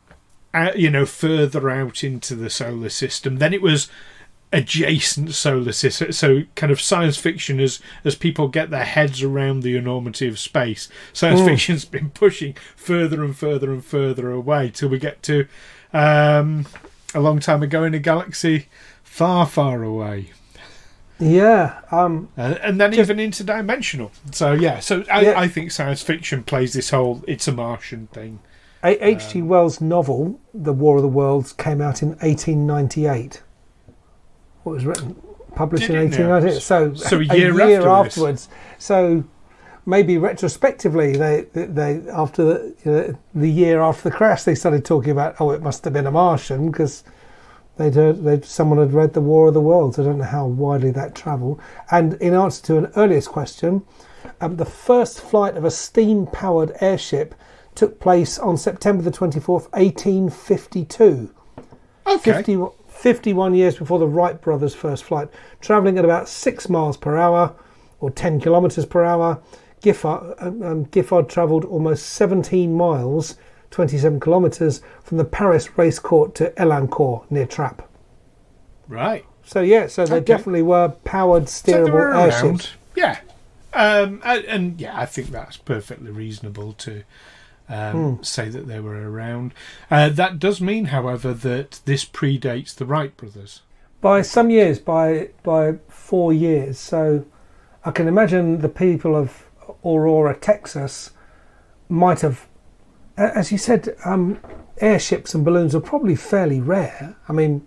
uh, 0.54 0.72
you 0.76 0.90
know, 0.90 1.06
further 1.06 1.70
out 1.70 2.04
into 2.04 2.36
the 2.36 2.50
solar 2.50 2.90
system. 2.90 3.38
Then 3.38 3.54
it 3.54 3.62
was 3.62 3.90
adjacent 4.54 5.34
solar 5.34 5.72
system. 5.72 6.12
So, 6.12 6.42
kind 6.56 6.72
of 6.72 6.82
science 6.82 7.18
fiction 7.18 7.60
as 7.60 7.80
as 8.04 8.16
people 8.16 8.48
get 8.48 8.70
their 8.70 8.84
heads 8.86 9.24
around 9.24 9.62
the 9.64 9.76
enormity 9.78 10.28
of 10.28 10.38
space. 10.40 10.90
Science 11.14 11.40
Mm. 11.42 11.46
fiction's 11.46 11.86
been 11.86 12.10
pushing 12.10 12.56
further 12.76 13.24
and 13.24 13.36
further 13.36 13.72
and 13.72 13.84
further 13.84 14.30
away 14.32 14.70
till 14.74 14.90
we 14.90 15.00
get 15.00 15.24
to 15.24 15.48
um, 15.94 16.66
a 17.14 17.20
long 17.20 17.40
time 17.40 17.62
ago 17.64 17.84
in 17.84 17.94
a 17.94 18.00
galaxy 18.00 18.68
far, 19.04 19.46
far 19.46 19.84
away. 19.84 20.32
yeah. 21.20 21.80
Um, 21.92 22.30
Uh, 22.38 22.56
and 22.64 22.80
then 22.80 22.92
Just- 22.94 23.10
even 23.12 23.18
interdimensional. 23.32 24.10
So 24.32 24.54
yeah, 24.54 24.80
so 24.80 25.04
I, 25.12 25.22
Yeah. 25.22 25.40
I 25.40 25.48
think 25.48 25.72
science 25.72 26.02
fiction 26.02 26.44
plays 26.44 26.74
this 26.74 26.90
whole 26.90 27.24
"it's 27.28 27.48
a 27.48 27.52
Martian" 27.52 28.08
thing. 28.14 28.40
H.G. 28.84 29.44
Wells' 29.44 29.80
novel, 29.80 30.40
The 30.56 30.74
War 30.74 30.96
of 30.96 31.04
the 31.04 31.08
Worlds, 31.08 31.54
came 31.54 31.82
out 31.82 32.02
in 32.02 32.16
1898. 32.20 33.42
What 34.64 34.74
was 34.74 34.86
written, 34.86 35.16
published 35.56 35.88
Did 35.88 35.96
in 35.96 36.14
it 36.14 36.20
now? 36.20 36.30
1898. 36.40 36.62
So, 36.62 36.94
So 36.94 37.20
a 37.20 37.68
year 37.68 37.88
afterwards. 37.88 38.50
So 38.78 39.24
maybe 39.86 40.18
retrospectively, 40.18 41.18
they, 41.18 41.48
they, 41.54 42.02
after 42.10 42.44
the, 42.44 42.76
you 42.86 42.92
know, 42.92 43.18
the 43.34 43.50
year 43.50 43.82
after 43.82 44.10
the 44.10 44.16
crash, 44.16 44.44
they 44.44 44.56
started 44.56 44.86
talking 44.86 45.12
about, 45.12 45.36
oh, 45.40 45.52
it 45.52 45.62
must 45.62 45.84
have 45.84 45.94
been 45.94 46.08
a 46.08 46.12
Martian 46.12 46.70
because 46.70 47.04
they'd 47.78 47.96
heard, 47.96 48.24
they'd, 48.24 48.46
someone 48.46 48.80
had 48.80 48.94
read 48.94 49.14
The 49.14 49.22
War 49.22 49.48
of 49.48 49.54
the 49.54 49.62
Worlds. 49.62 49.98
I 49.98 50.04
don't 50.04 50.20
know 50.20 50.24
how 50.24 50.46
widely 50.46 50.92
that 50.92 51.16
travelled. 51.16 51.60
And 51.90 52.14
in 52.16 52.34
answer 52.34 52.64
to 52.68 52.78
an 52.78 52.92
earliest 52.96 53.30
question, 53.30 53.84
um, 54.40 54.58
the 54.58 54.66
first 54.66 55.20
flight 55.20 55.58
of 55.58 55.66
a 55.66 55.72
steam-powered 55.72 56.74
airship 56.80 57.34
took 57.74 58.00
place 58.00 58.38
on 58.38 58.58
September 58.58 59.02
the 59.02 59.12
24th, 59.12 59.72
1852. 59.72 61.34
Okay. 62.06 62.32
50, 62.34 62.66
51 63.02 63.56
years 63.56 63.78
before 63.78 63.98
the 63.98 64.08
Wright 64.08 64.40
brothers' 64.40 64.76
first 64.76 65.04
flight, 65.04 65.28
travelling 65.60 65.98
at 65.98 66.06
about 66.06 66.30
six 66.30 66.70
miles 66.70 66.98
per 66.98 67.18
hour 67.18 67.56
or 68.00 68.12
10 68.12 68.40
kilometres 68.40 68.86
per 68.86 69.04
hour. 69.04 69.42
Giffard, 69.82 70.36
um, 70.40 70.62
um, 70.62 70.86
Giffard 70.86 71.28
travelled 71.28 71.66
almost 71.66 72.06
17 72.12 72.72
miles, 72.72 73.38
27 73.72 74.20
kilometres, 74.20 74.84
from 75.04 75.18
the 75.18 75.26
Paris 75.26 75.76
race 75.80 75.98
court 75.98 76.36
to 76.36 76.52
Elancourt 76.58 77.24
near 77.32 77.48
Trappes. 77.48 77.84
Right. 78.88 79.26
So, 79.44 79.62
yeah, 79.62 79.88
so 79.88 80.06
they 80.06 80.18
Okay. 80.18 80.26
definitely 80.26 80.62
were 80.62 80.90
powered, 81.04 81.50
So 81.50 81.72
steerable 81.74 81.94
were 81.94 82.14
airships. 82.14 82.70
Yeah. 82.96 83.18
Um, 83.74 84.22
and, 84.24 84.46
and 84.46 84.80
yeah, 84.80 84.96
I 84.96 85.08
think 85.08 85.30
that's 85.30 85.58
perfectly 85.58 86.12
reasonable 86.12 86.74
to 86.74 87.04
um, 87.72 88.16
Hmm. 88.18 88.24
say 88.24 88.50
that 88.50 88.68
they 88.68 88.80
were 88.80 89.10
around. 89.10 89.54
Uh, 89.90 90.10
that 90.10 90.40
does 90.40 90.60
mean, 90.62 90.86
however, 90.86 91.34
that 91.34 91.80
this 91.86 92.06
predates 92.06 92.76
the 92.76 92.86
Wright 92.86 93.16
brothers. 93.18 93.62
by 94.02 94.22
some 94.24 94.50
years, 94.50 94.80
by 94.80 95.30
by 95.44 95.76
four 95.88 96.34
years. 96.34 96.80
So 96.80 97.26
I 97.86 97.92
can 97.92 98.08
imagine 98.08 98.60
the 98.62 98.70
people 98.70 99.16
of 99.16 99.46
Aurora, 99.86 100.36
Texas, 100.36 101.12
might 101.90 102.22
have, 102.22 102.48
as 103.18 103.52
you 103.52 103.58
said, 103.58 103.96
um, 104.06 104.40
airships 104.80 105.34
and 105.36 105.46
balloons 105.46 105.76
are 105.76 105.80
probably 105.80 106.16
fairly 106.16 106.60
rare. 106.60 107.16
I 107.30 107.34
mean, 107.34 107.66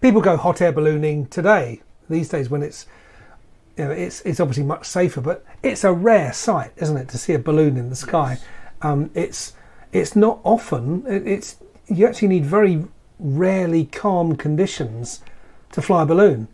people 0.00 0.20
go 0.20 0.36
hot 0.36 0.60
air 0.60 0.72
ballooning 0.72 1.26
today. 1.26 1.80
These 2.08 2.28
days, 2.28 2.50
when 2.50 2.62
it's 2.62 2.86
you 3.76 3.84
know, 3.84 3.90
it's 3.92 4.20
it's 4.22 4.40
obviously 4.40 4.64
much 4.64 4.84
safer, 4.86 5.20
but 5.22 5.44
it's 5.62 5.84
a 5.84 5.92
rare 5.92 6.32
sight, 6.32 6.72
isn't 6.76 6.96
it, 6.96 7.08
to 7.08 7.18
see 7.18 7.32
a 7.32 7.38
balloon 7.38 7.76
in 7.76 7.88
the 7.88 7.96
sky? 7.96 8.38
Um, 8.82 9.10
it's 9.14 9.52
it's 9.92 10.14
not 10.16 10.40
often. 10.44 11.04
It's 11.06 11.56
you 11.86 12.06
actually 12.06 12.28
need 12.28 12.44
very 12.44 12.84
rarely 13.18 13.84
calm 13.86 14.36
conditions 14.36 15.20
to 15.72 15.82
fly 15.82 16.02
a 16.02 16.06
balloon. 16.06 16.48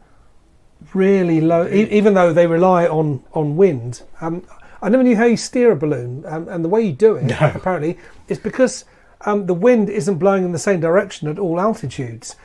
Really 0.95 1.41
low, 1.41 1.67
e- 1.67 1.89
even 1.91 2.15
though 2.15 2.33
they 2.33 2.47
rely 2.47 2.87
on 2.87 3.23
on 3.33 3.57
wind. 3.57 4.03
Um, 4.21 4.45
I 4.83 4.89
never 4.89 5.03
knew 5.03 5.17
how 5.17 5.25
you 5.25 5.37
steer 5.37 5.73
a 5.73 5.77
balloon, 5.77 6.25
um, 6.27 6.49
and 6.49 6.65
the 6.65 6.69
way 6.69 6.83
you 6.83 6.93
do 6.93 7.17
it 7.17 7.25
No. 7.41 7.53
apparently 7.55 7.99
is 8.29 8.39
because 8.39 8.85
um, 9.23 9.47
the 9.47 9.55
wind 9.55 9.89
isn't 9.89 10.19
blowing 10.19 10.45
in 10.45 10.53
the 10.53 10.59
same 10.59 10.81
direction 10.81 11.29
at 11.29 11.39
all 11.39 11.59
altitudes 11.59 12.37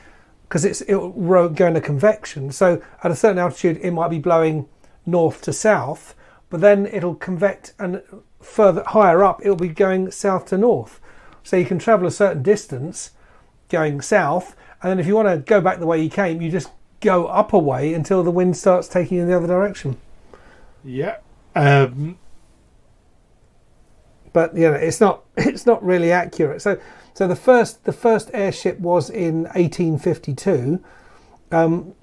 because 0.44 0.64
it's 0.66 0.82
it'll 0.82 1.12
ro- 1.12 1.50
go 1.50 1.68
into 1.68 1.82
convection. 1.82 2.52
So 2.52 2.82
at 3.04 3.12
a 3.12 3.16
certain 3.16 3.38
altitude, 3.38 3.80
it 3.82 3.92
might 3.92 4.10
be 4.10 4.20
blowing 4.20 4.68
north 5.06 5.42
to 5.44 5.54
south, 5.54 6.16
but 6.50 6.62
then 6.62 6.86
it'll 6.88 7.16
convect 7.16 7.74
and 7.80 8.02
further 8.42 8.84
higher 8.88 9.24
up, 9.24 9.42
it'll 9.42 9.56
be 9.56 9.68
going 9.70 10.12
south 10.12 10.46
to 10.48 10.58
north. 10.58 11.00
So 11.44 11.58
you 11.58 11.66
can 11.66 11.80
travel 11.80 12.08
a 12.08 12.12
certain 12.12 12.44
distance 12.44 13.12
going 13.70 14.02
south, 14.02 14.56
and 14.82 14.92
then 14.92 15.00
if 15.00 15.08
you 15.08 15.16
want 15.16 15.28
to 15.28 15.38
go 15.38 15.62
back 15.62 15.80
the 15.80 15.88
way 15.88 16.02
you 16.02 16.10
came, 16.10 16.42
you 16.42 16.52
just 16.52 16.70
go 17.00 17.26
up 17.28 17.52
a 17.54 17.58
way 17.60 17.94
until 17.94 18.22
the 18.24 18.30
wind 18.32 18.56
starts 18.58 18.88
taking 18.88 19.18
you 19.18 19.24
in 19.24 19.30
the 19.30 19.36
other 19.36 19.48
direction. 19.48 19.98
Yeah. 20.84 21.18
Um, 21.56 22.18
but 24.34 24.56
you 24.56 24.62
know 24.70 24.74
it's 24.74 25.02
not 25.02 25.24
it's 25.38 25.66
not 25.66 25.84
really 25.84 26.12
accurate. 26.12 26.62
So 26.62 26.80
so 27.14 27.28
the 27.28 27.36
first 27.36 27.84
the 27.86 27.94
first 27.94 28.30
airship 28.34 28.80
was 28.80 29.10
in 29.10 29.44
1852. 29.56 30.84
Um, 31.52 31.94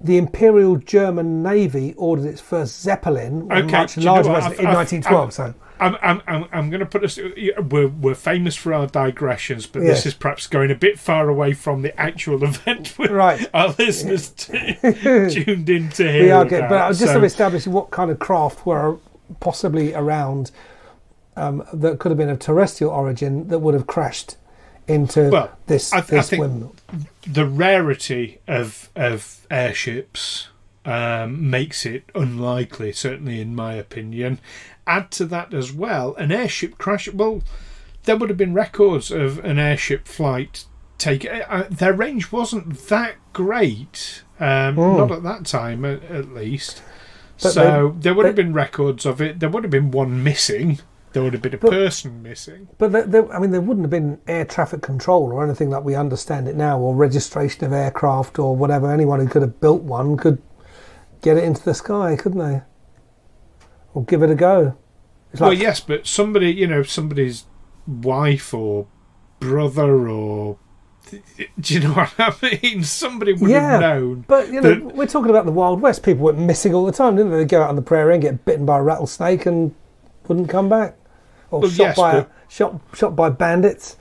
the 0.00 0.18
Imperial 0.18 0.76
German 0.76 1.42
Navy 1.42 1.94
ordered 1.96 2.26
its 2.26 2.40
first 2.40 2.82
Zeppelin, 2.82 3.50
Okay, 3.50 3.62
much 3.70 3.96
you 3.96 4.04
know 4.04 4.14
larger 4.14 4.30
version, 4.32 4.52
in 4.60 4.66
I've- 4.66 4.76
1912. 4.76 5.24
I've- 5.24 5.32
so 5.32 5.54
I'm, 5.78 5.96
I'm, 6.02 6.22
I'm, 6.26 6.44
I'm 6.52 6.70
going 6.70 6.80
to 6.80 6.86
put 6.86 7.04
us. 7.04 7.18
We're, 7.18 7.88
we're 7.88 8.14
famous 8.14 8.56
for 8.56 8.72
our 8.72 8.86
digressions, 8.86 9.66
but 9.66 9.82
Yes. 9.82 9.98
this 9.98 10.06
is 10.06 10.14
perhaps 10.14 10.46
going 10.46 10.70
a 10.70 10.74
bit 10.74 10.98
far 10.98 11.28
away 11.28 11.52
from 11.52 11.82
the 11.82 11.98
actual 12.00 12.42
event 12.50 12.94
Right. 12.98 13.48
our 13.52 13.74
listeners 13.78 14.30
t- 14.30 14.74
tuned 14.82 15.68
in 15.68 15.90
to 15.90 16.10
hear. 16.10 16.22
we 16.22 16.30
are 16.30 16.44
good. 16.44 16.68
But 16.68 16.88
just 16.92 17.12
So- 17.12 17.22
establishing 17.22 17.72
what 17.72 17.90
kind 17.90 18.10
of 18.10 18.18
craft 18.18 18.64
were 18.66 18.96
possibly 19.40 19.92
around 19.94 20.50
um, 21.36 21.62
that 21.72 21.98
could 21.98 22.10
have 22.10 22.16
been 22.18 22.30
of 22.30 22.38
terrestrial 22.38 22.92
origin 22.92 23.48
that 23.48 23.58
would 23.58 23.74
have 23.74 23.86
crashed 23.86 24.36
into 24.88 25.28
Well, 25.30 25.50
this 25.66 25.92
I 25.92 26.00
th- 26.00 26.18
I 26.20 26.22
think- 26.22 26.40
windmill. 26.40 26.74
the 27.26 27.44
rarity 27.44 28.38
of 28.48 28.88
of 28.96 29.46
airships 29.50 30.48
um, 30.86 31.50
makes 31.50 31.84
it 31.84 32.04
unlikely, 32.14 32.92
certainly 32.92 33.40
in 33.40 33.54
my 33.54 33.74
opinion. 33.74 34.38
Add 34.86 35.10
to 35.12 35.24
that 35.26 35.52
as 35.52 35.72
well, 35.72 36.14
an 36.14 36.30
airship 36.32 36.78
crash. 36.78 37.12
Well, 37.12 37.42
there 38.04 38.16
would 38.16 38.30
have 38.30 38.38
been 38.38 38.54
records 38.54 39.10
of 39.10 39.44
an 39.44 39.58
airship 39.58 40.06
flight 40.06 40.64
take. 40.96 41.26
Uh, 41.28 41.64
their 41.68 41.92
range 41.92 42.30
wasn't 42.32 42.78
that 42.88 43.16
great, 43.32 44.22
um, 44.38 44.76
Hmm. 44.76 44.96
not 44.96 45.10
at 45.10 45.22
that 45.24 45.44
time, 45.44 45.84
at, 45.84 46.02
at 46.04 46.32
least. 46.32 46.82
But 47.42 47.50
so 47.50 47.94
there 47.98 48.14
would 48.14 48.24
have 48.24 48.36
been 48.36 48.54
records 48.54 49.04
of 49.04 49.20
it. 49.20 49.40
There 49.40 49.48
would 49.50 49.64
have 49.64 49.70
been 49.70 49.90
one 49.90 50.22
missing. 50.22 50.78
There 51.12 51.22
would 51.22 51.32
have 51.32 51.42
been 51.42 51.54
a 51.54 51.58
But- 51.58 51.70
person 51.70 52.22
missing. 52.22 52.68
But 52.78 52.92
there, 52.92 53.02
there, 53.04 53.32
I 53.32 53.38
mean, 53.38 53.50
there 53.50 53.60
wouldn't 53.60 53.84
have 53.84 53.90
been 53.90 54.18
air 54.26 54.44
traffic 54.44 54.82
control 54.82 55.32
or 55.32 55.42
anything 55.44 55.68
like 55.70 55.82
we 55.84 55.94
understand 55.94 56.46
it 56.48 56.56
now, 56.56 56.78
or 56.78 56.94
registration 56.94 57.64
of 57.64 57.72
aircraft 57.72 58.38
or 58.38 58.54
whatever. 58.54 58.90
Anyone 58.90 59.20
who 59.20 59.26
could 59.26 59.42
have 59.42 59.60
built 59.60 59.82
one 59.82 60.16
could 60.16 60.40
get 61.26 61.36
it 61.36 61.44
into 61.44 61.62
the 61.64 61.74
sky, 61.74 62.14
couldn't 62.16 62.38
they? 62.38 62.62
Or 63.94 64.04
give 64.04 64.22
it 64.22 64.30
a 64.30 64.34
go. 64.36 64.76
It's 65.32 65.40
well, 65.40 65.52
yes, 65.52 65.80
but 65.80 66.06
somebody, 66.06 66.52
you 66.52 66.68
know, 66.68 66.82
somebody's 66.84 67.44
wife 67.86 68.54
or 68.54 68.86
brother 69.40 70.08
or. 70.08 70.58
Do 71.60 71.74
you 71.74 71.80
know 71.80 71.92
what 71.94 72.12
I 72.18 72.32
mean? 72.62 72.84
Somebody 72.84 73.32
would 73.32 73.50
Yeah, 73.50 73.72
have 73.72 73.80
known. 73.80 74.24
but 74.28 74.52
you 74.52 74.60
know, 74.60 74.74
that- 74.74 74.94
we're 74.96 75.06
talking 75.06 75.30
about 75.30 75.46
the 75.46 75.52
Wild 75.52 75.80
West. 75.80 76.02
People 76.04 76.24
went 76.26 76.38
missing 76.38 76.74
all 76.74 76.84
the 76.86 76.92
time, 76.92 77.16
didn't 77.16 77.32
they? 77.32 77.38
They'd 77.38 77.48
go 77.48 77.62
out 77.62 77.68
on 77.70 77.76
the 77.76 77.82
prairie 77.82 78.14
and 78.14 78.22
get 78.22 78.44
bitten 78.44 78.64
by 78.66 78.78
a 78.78 78.82
rattlesnake 78.82 79.46
and 79.46 79.74
wouldn't 80.28 80.48
come 80.48 80.68
back, 80.68 80.96
or 81.50 81.60
Well, 81.60 81.70
shot 81.70 81.82
yes, 81.84 81.96
by 81.96 82.16
a, 82.18 82.26
shot 82.48 82.80
shot 82.94 83.14
by 83.16 83.30
bandits. 83.30 83.96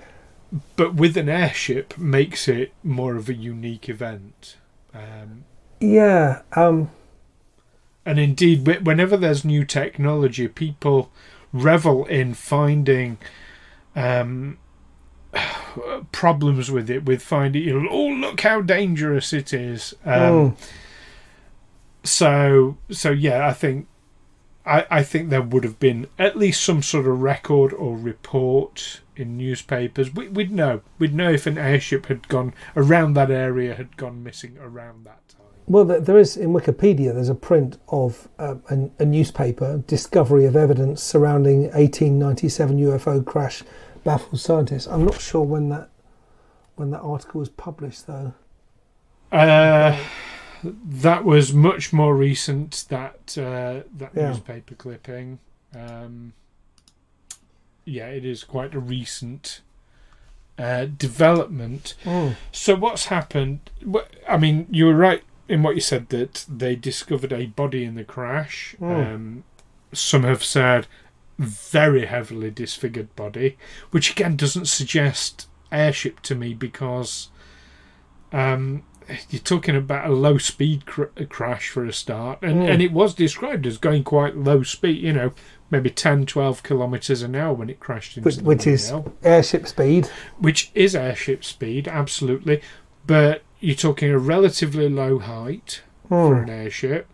But 0.76 0.94
with 0.96 1.18
an 1.18 1.28
airship 1.30 1.98
makes 1.98 2.48
it 2.48 2.72
more 2.84 3.16
of 3.16 3.30
a 3.30 3.34
unique 3.34 3.90
event. 3.90 4.58
Um, 4.94 5.44
Yeah. 5.80 6.42
Um, 6.54 6.90
and 8.06 8.20
indeed, 8.20 8.68
whenever 8.86 9.18
there's 9.18 9.44
new 9.44 9.66
technology, 9.66 10.48
people 10.48 11.12
revel 11.52 12.06
in 12.06 12.34
finding 12.34 13.18
um, 13.96 14.58
problems 16.12 16.70
with 16.72 16.90
it, 16.90 17.06
with 17.06 17.22
finding, 17.22 17.64
you 17.64 17.82
know, 17.82 17.90
oh, 17.90 18.08
look 18.10 18.42
how 18.42 18.62
dangerous 18.62 19.34
it 19.34 19.54
is. 19.54 19.94
Um, 20.06 20.52
mm, 20.52 20.58
So, 22.04 22.78
so 22.90 23.12
yeah, 23.12 23.48
I 23.48 23.54
think, 23.54 23.88
I, 24.66 24.86
I 24.90 25.04
think 25.04 25.30
there 25.30 25.42
would 25.42 25.64
have 25.64 25.80
been 25.80 26.08
at 26.20 26.38
least 26.38 26.64
some 26.64 26.82
sort 26.84 27.08
of 27.08 27.22
record 27.22 27.74
or 27.74 27.98
report 27.98 29.02
in 29.16 29.38
newspapers. 29.38 30.14
We, 30.14 30.28
we'd 30.28 30.52
know, 30.52 30.82
we'd 31.00 31.14
know 31.16 31.32
if 31.32 31.46
an 31.48 31.58
airship 31.58 32.08
had 32.08 32.28
gone 32.28 32.54
around 32.76 33.14
that 33.14 33.32
area, 33.32 33.76
had 33.76 33.98
gone 33.98 34.24
missing 34.24 34.58
around 34.60 35.06
that 35.06 35.28
time. 35.30 35.45
Well, 35.68 35.84
there 35.86 36.18
is 36.18 36.38
in 36.38 36.50
Wikipedia. 36.54 37.14
There's 37.14 37.30
a 37.30 37.36
print 37.36 37.78
of 37.88 38.28
uh, 38.38 38.56
a, 38.70 38.90
a 39.00 39.06
newspaper 39.06 39.84
discovery 39.88 40.46
of 40.46 40.56
evidence 40.56 41.02
surrounding 41.02 41.64
1897 41.72 42.78
UFO 42.78 43.26
crash 43.26 43.64
baffles 44.04 44.44
scientists. 44.44 44.88
I'm 44.88 45.04
not 45.06 45.20
sure 45.20 45.44
when 45.44 45.70
that 45.70 45.90
when 46.76 46.92
that 46.92 47.00
article 47.02 47.40
was 47.40 47.50
published 47.50 48.06
though. 48.08 48.34
Uh, 49.32 49.98
that 50.64 51.26
was 51.26 51.54
much 51.54 51.92
more 51.92 52.16
recent. 52.16 52.86
That 52.90 53.36
uh, 53.38 53.82
that 53.98 54.12
Yeah. 54.14 54.30
newspaper 54.30 54.76
clipping. 54.76 55.40
Um, 55.76 56.34
yeah, 57.86 58.08
it 58.08 58.26
is 58.26 58.44
quite 58.44 58.74
a 58.76 58.80
recent 58.80 59.62
uh, 60.58 60.86
development. 60.86 61.96
Mm. 62.04 62.36
So 62.52 62.76
what's 62.76 63.06
happened? 63.08 63.70
I 64.28 64.38
mean, 64.38 64.68
you 64.72 64.86
were 64.86 64.96
right 64.96 65.24
in 65.48 65.62
what 65.64 65.76
you 65.76 65.82
said 65.82 66.10
that 66.10 66.46
they 66.50 66.76
discovered 66.76 67.32
a 67.34 67.46
body 67.48 67.84
in 67.84 67.96
the 67.96 68.04
crash. 68.04 68.76
Mm. 68.82 69.14
Um, 69.16 69.44
some 69.94 70.24
have 70.24 70.44
said 70.44 70.88
very 71.38 72.06
heavily 72.06 72.50
disfigured 72.52 73.16
body, 73.16 73.58
which 73.92 74.12
again 74.12 74.36
doesn't 74.36 74.66
suggest 74.68 75.48
airship 75.72 76.22
to 76.22 76.36
me 76.36 76.54
because 76.54 77.30
um, 78.32 78.84
you're 79.30 79.42
talking 79.42 79.76
about 79.76 80.10
a 80.10 80.14
low 80.14 80.38
speed 80.38 80.86
cr- 80.86 81.04
crash 81.30 81.70
for 81.70 81.86
a 81.86 81.94
start, 81.94 82.40
and, 82.42 82.62
Mm. 82.64 82.70
and 82.70 82.82
it 82.82 82.92
was 82.92 83.14
described 83.14 83.68
as 83.68 83.78
going 83.78 84.04
quite 84.04 84.36
low 84.36 84.64
speed. 84.64 85.02
You 85.04 85.14
know, 85.14 85.32
maybe 85.70 85.90
10, 85.90 86.26
12 86.26 86.64
kilometers 86.64 87.22
an 87.22 87.36
hour 87.36 87.54
when 87.54 87.70
it 87.70 87.80
crashed 87.80 88.18
into 88.18 88.26
Which, 88.26 88.38
the 88.38 88.44
which 88.44 88.68
is 88.68 88.92
airship 89.24 89.68
speed. 89.68 90.08
which 90.40 90.72
is 90.74 90.96
airship 90.96 91.44
speed, 91.46 91.88
absolutely. 91.88 92.62
But 93.06 93.44
you're 93.66 93.76
talking 93.76 94.12
a 94.12 94.18
relatively 94.20 94.88
low 94.88 95.18
height 95.20 95.82
for 96.08 96.36
Mm. 96.36 96.44
an 96.44 96.50
airship. 96.50 97.08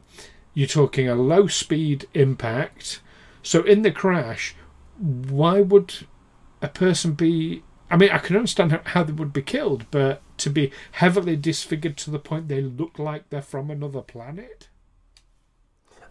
You're 0.53 0.67
talking 0.67 1.07
a 1.07 1.15
low 1.15 1.47
speed 1.47 2.07
impact. 2.13 2.99
So 3.41 3.63
in 3.63 3.83
the 3.83 3.91
crash, 3.91 4.53
why 4.97 5.61
would 5.61 5.93
a 6.61 6.67
person 6.67 7.13
be? 7.13 7.63
I 7.89 7.95
mean, 7.97 8.09
I 8.11 8.19
can 8.19 8.35
understand 8.35 8.71
how- 8.73 8.81
how 8.83 9.03
they 9.03 9.13
would 9.13 9.33
be 9.33 9.41
killed, 9.41 9.85
but 9.91 10.21
to 10.37 10.49
be 10.49 10.71
heavily 10.93 11.35
disfigured 11.35 11.97
to 11.97 12.11
the 12.11 12.19
point 12.19 12.47
they 12.47 12.61
look 12.61 12.99
like 12.99 13.29
they're 13.29 13.41
from 13.41 13.71
another 13.71 14.01
planet. 14.01 14.67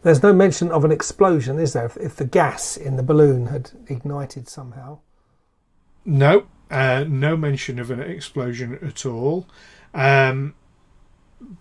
There's 0.02 0.22
no 0.22 0.32
mention 0.32 0.70
of 0.70 0.84
an 0.84 0.92
explosion, 0.92 1.58
is 1.58 1.74
there? 1.74 1.84
If, 1.84 1.96
if 1.98 2.16
the 2.16 2.24
gas 2.24 2.76
in 2.76 2.96
the 2.96 3.02
balloon 3.02 3.46
had 3.46 3.72
ignited 3.88 4.48
somehow. 4.48 5.00
No, 6.04 6.46
uh, 6.70 7.04
no 7.06 7.36
mention 7.36 7.78
of 7.78 7.90
an 7.90 8.00
explosion 8.00 8.78
at 8.80 9.04
all. 9.04 9.46
Um, 9.94 10.54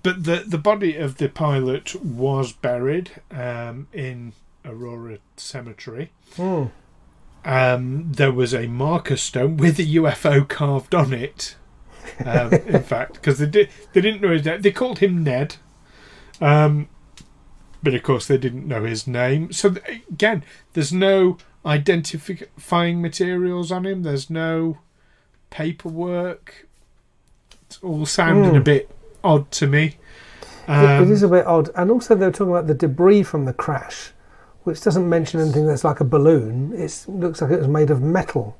but 0.03 0.23
the 0.23 0.43
the 0.47 0.57
body 0.57 0.95
of 0.95 1.17
the 1.17 1.29
pilot 1.29 1.95
was 2.03 2.51
buried 2.51 3.11
um, 3.31 3.87
in 3.93 4.33
Aurora 4.65 5.19
Cemetery. 5.37 6.11
Mm. 6.35 6.71
Um, 7.45 8.11
there 8.11 8.31
was 8.31 8.53
a 8.53 8.67
marker 8.67 9.15
stone 9.15 9.57
with 9.57 9.79
a 9.79 9.83
UFO 9.83 10.47
carved 10.47 10.93
on 10.93 11.13
it. 11.13 11.55
Um, 12.25 12.53
in 12.67 12.83
fact, 12.83 13.13
because 13.13 13.39
they 13.39 13.45
did 13.45 13.69
they 13.93 14.01
didn't 14.01 14.21
know 14.21 14.31
his 14.31 14.45
name. 14.45 14.61
They 14.61 14.71
called 14.71 14.99
him 14.99 15.23
Ned. 15.23 15.55
Um, 16.41 16.89
but 17.81 17.93
of 17.93 18.03
course 18.03 18.27
they 18.27 18.37
didn't 18.37 18.67
know 18.67 18.83
his 18.83 19.07
name. 19.07 19.51
So 19.51 19.71
th- 19.71 20.01
again, 20.09 20.43
there's 20.73 20.93
no 20.93 21.37
identifying 21.65 23.01
materials 23.01 23.71
on 23.71 23.85
him. 23.85 24.03
There's 24.03 24.29
no 24.29 24.79
paperwork. 25.49 26.67
All 27.83 28.05
sounding 28.05 28.55
a 28.55 28.59
Mm. 28.59 28.63
bit 28.63 28.89
odd 29.23 29.51
to 29.51 29.67
me. 29.67 29.97
It- 30.67 30.71
it 30.71 31.01
Um, 31.01 31.11
is 31.11 31.23
a 31.23 31.27
bit 31.27 31.45
odd. 31.47 31.69
And 31.75 31.89
also, 31.91 32.15
they 32.15 32.25
were 32.25 32.31
talking 32.31 32.51
about 32.51 32.67
the 32.67 32.73
debris 32.73 33.23
from 33.23 33.45
the 33.45 33.53
crash, 33.53 34.11
which 34.63 34.81
doesn't 34.81 35.07
mention 35.07 35.39
anything 35.39 35.65
that's 35.67 35.83
like 35.83 35.99
a 35.99 36.05
balloon. 36.05 36.73
It 36.75 37.05
looks 37.07 37.41
like 37.41 37.51
it 37.51 37.59
was 37.59 37.67
made 37.67 37.89
of 37.89 38.01
metal. 38.01 38.55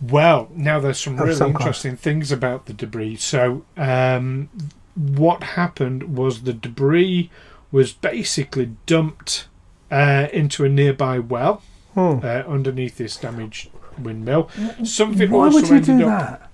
Well, 0.00 0.48
now 0.54 0.78
there's 0.78 0.98
some 0.98 1.16
really 1.16 1.34
some 1.34 1.50
interesting 1.50 1.96
things 1.96 2.30
about 2.30 2.66
the 2.66 2.72
debris. 2.72 3.16
So, 3.16 3.62
um, 3.76 4.48
what 4.94 5.42
happened 5.42 6.16
was 6.16 6.42
the 6.42 6.52
debris 6.52 7.30
was 7.72 7.92
basically 7.92 8.72
dumped 8.86 9.48
uh, 9.90 10.26
into 10.34 10.64
a 10.64 10.68
nearby 10.68 11.18
well 11.18 11.62
Hmm. 11.94 12.18
uh, 12.22 12.42
underneath 12.46 12.98
this 12.98 13.16
damaged 13.16 13.70
windmill. 13.98 14.48
Some 14.84 15.12
of 15.12 15.20
it 15.22 15.30
Why 15.30 15.46
also 15.46 15.60
would 15.60 15.68
you 15.70 15.76
ended 15.76 15.98
do 15.98 16.08
up. 16.08 16.20
that? 16.40 16.47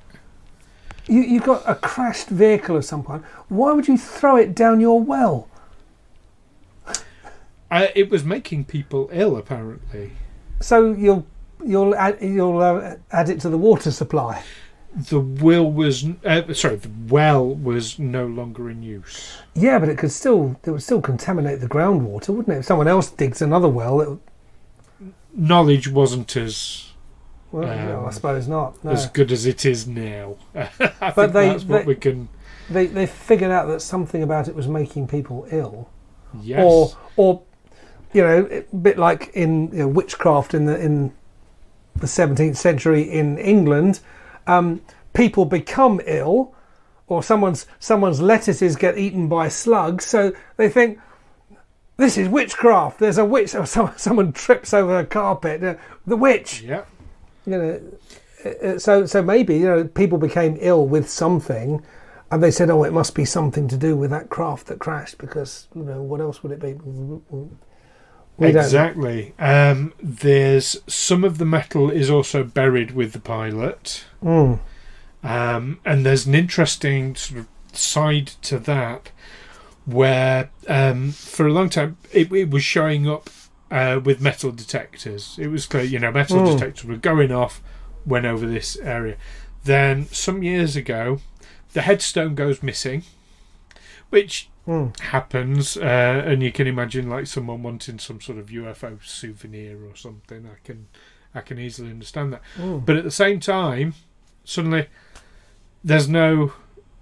You, 1.07 1.21
you've 1.21 1.45
got 1.45 1.63
a 1.67 1.75
crashed 1.75 2.29
vehicle 2.29 2.77
of 2.77 2.85
some 2.85 3.05
kind. 3.05 3.23
Why 3.49 3.73
would 3.73 3.89
you 3.89 3.99
throw 3.99 4.37
it 4.37 4.55
down 4.55 4.81
your 4.81 5.01
well? 5.01 5.49
Uh, 7.71 7.89
it 7.95 8.11
was 8.11 8.25
making 8.25 8.65
people 8.65 9.09
ill, 9.13 9.37
apparently. 9.37 10.13
So 10.61 10.93
you'll 10.93 11.27
you'll 11.65 11.95
add, 11.95 12.19
you'll 12.21 12.61
uh, 12.61 12.97
add 13.11 13.29
it 13.29 13.41
to 13.41 13.49
the 13.49 13.59
water 13.59 13.91
supply. 13.91 14.43
The 14.95 15.19
will 15.19 15.71
was 15.73 16.07
uh, 16.25 16.55
sorry, 16.55 16.77
the 16.77 16.91
well 17.09 17.47
was 17.47 17.99
no 17.99 18.27
longer 18.27 18.71
in 18.71 18.83
use. 18.83 19.39
Yeah, 19.55 19.79
but 19.81 19.89
it 19.89 19.99
could 19.99 20.13
still 20.13 20.59
it 20.65 20.71
would 20.71 20.83
still 20.83 21.03
contaminate 21.03 21.61
the 21.61 21.69
groundwater, 21.69 22.29
wouldn't 22.29 22.57
it? 22.57 22.61
If 22.61 22.67
someone 22.67 22.89
else 22.89 23.11
digs 23.11 23.43
another 23.43 23.69
well, 23.69 24.01
it, 24.01 24.19
Knowledge 25.37 25.89
wasn't 25.89 26.37
as 26.37 26.93
well, 27.55 27.67
no, 27.77 28.03
I 28.03 28.07
Um, 28.07 28.13
suppose 28.13 28.49
not. 28.49 28.83
No. 28.85 28.91
as 28.91 29.07
good 29.07 29.31
as 29.33 29.47
it 29.47 29.65
is 29.65 29.87
now. 29.87 30.37
I 30.55 31.11
think 31.11 31.33
they- 31.33 31.49
that's 31.49 31.65
what 31.65 31.81
they- 31.81 31.85
we 31.87 31.95
can. 31.95 32.29
They 32.71 32.87
they 32.87 33.07
figured 33.07 33.51
out 33.51 33.69
that 33.69 33.81
something 33.83 34.23
about 34.23 34.49
it 34.49 34.55
was 34.55 34.67
making 34.69 35.07
people 35.09 35.47
ill, 35.51 35.89
Yes. 36.43 36.63
or 36.65 36.91
or 37.17 37.43
you 38.13 38.23
know, 38.23 38.49
a 38.51 38.77
bit 38.77 38.97
like 38.99 39.31
in 39.35 39.69
you 39.73 39.79
know, 39.81 39.89
witchcraft 39.89 40.55
in 40.55 40.65
the 40.67 40.79
in 40.81 41.13
the 41.97 42.07
17th 42.07 42.57
century 42.57 43.03
in 43.03 43.39
England, 43.39 44.01
um, 44.47 44.81
people 45.13 45.45
become 45.45 46.01
ill, 46.07 46.55
or 47.07 47.23
someone's 47.23 47.67
someone's 47.79 48.21
lettuces 48.21 48.77
get 48.77 48.97
eaten 48.99 49.29
by 49.29 49.49
slugs, 49.49 50.05
so 50.07 50.33
they 50.57 50.69
think. 50.69 50.99
This 51.97 52.19
is 52.19 52.29
witchcraft. 52.29 52.99
There's 52.99 53.19
a 53.19 53.25
witch. 53.25 53.55
Or 53.55 53.67
someone, 53.75 53.97
someone 53.99 54.33
trips 54.33 54.75
over 54.75 54.99
a 54.99 55.05
carpet. 55.07 55.63
uh, 55.63 55.75
The 56.07 56.17
witch. 56.17 56.63
yeah. 56.63 56.83
You 57.47 57.59
know 57.59 57.81
uh, 58.45 58.49
uh, 58.49 58.79
so 58.79 59.07
so 59.07 59.23
maybe 59.23 59.57
you 59.57 59.67
know 59.67 59.85
people 59.85 60.19
became 60.19 60.57
ill 60.61 60.87
with 60.87 61.09
something 61.09 61.85
and 62.31 62.43
they 62.43 62.51
said 62.51 62.71
oh 62.71 62.85
it 62.85 62.93
must 62.93 63.15
be 63.15 63.25
something 63.25 63.69
to 63.69 63.77
do 63.77 63.97
with 63.97 64.11
that 64.11 64.29
craft 64.29 64.67
that 64.67 64.79
crashed 64.79 65.19
because 65.19 65.69
you 65.75 65.83
know 65.83 66.03
what 66.03 66.21
else 66.21 66.43
would 66.43 66.53
it 66.53 66.61
be? 66.61 66.75
We 68.37 68.49
exactly. 68.49 69.33
Um, 69.39 69.93
there's 70.03 70.77
some 70.89 71.23
of 71.23 71.39
the 71.39 71.45
metal 71.45 71.91
is 71.91 72.11
also 72.11 72.43
buried 72.43 72.91
with 72.91 73.13
the 73.13 73.21
pilot, 73.21 74.05
mm, 74.23 74.59
um, 75.23 75.81
and 75.85 76.05
there's 76.05 76.27
an 76.27 76.35
interesting 76.35 77.15
sort 77.15 77.41
of 77.41 77.49
side 77.73 78.27
to 78.43 78.59
that 78.59 79.13
where 79.87 80.51
um, 80.69 81.13
for 81.13 81.47
a 81.47 81.53
long 81.53 81.69
time 81.69 81.97
it, 82.13 82.33
it 82.33 82.51
was 82.51 82.65
showing 82.65 83.09
up 83.09 83.31
uh, 83.71 84.01
with 84.03 84.21
metal 84.21 84.53
detectors. 84.53 85.37
It 85.39 85.49
was 85.49 85.67
clear, 85.67 85.85
you 85.85 85.99
know, 85.99 86.13
metal 86.13 86.39
Mm. 86.39 86.53
detectors 86.53 86.85
were 86.85 86.97
going 86.97 87.33
off 87.33 87.63
when 88.05 88.27
over 88.27 88.47
this 88.47 88.77
area. 88.79 89.17
Then 89.65 90.07
some 90.07 90.43
years 90.43 90.77
ago, 90.77 91.21
the 91.73 91.83
headstone 91.83 92.35
goes 92.35 92.63
missing, 92.63 93.03
which 94.11 94.49
mm. 94.67 94.99
happens, 95.01 95.77
uh, 95.77 96.23
and 96.27 96.43
you 96.43 96.53
can 96.53 96.67
imagine 96.67 97.09
like 97.09 97.27
someone 97.27 97.63
wanting 97.63 97.99
some 97.99 98.21
sort 98.21 98.39
of 98.39 98.49
UFO 98.51 98.99
souvenir 99.05 99.79
or 99.85 99.97
something. 99.97 100.47
I 100.47 100.59
can, 100.65 100.87
I 101.35 101.41
can 101.41 101.59
easily 101.59 101.91
understand 101.91 102.33
that. 102.35 102.43
Mm. 102.57 102.85
But 102.85 102.97
at 102.97 103.05
the 103.05 103.11
same 103.11 103.41
time, 103.41 103.95
suddenly 104.45 104.87
there's 105.83 106.09
no 106.09 106.53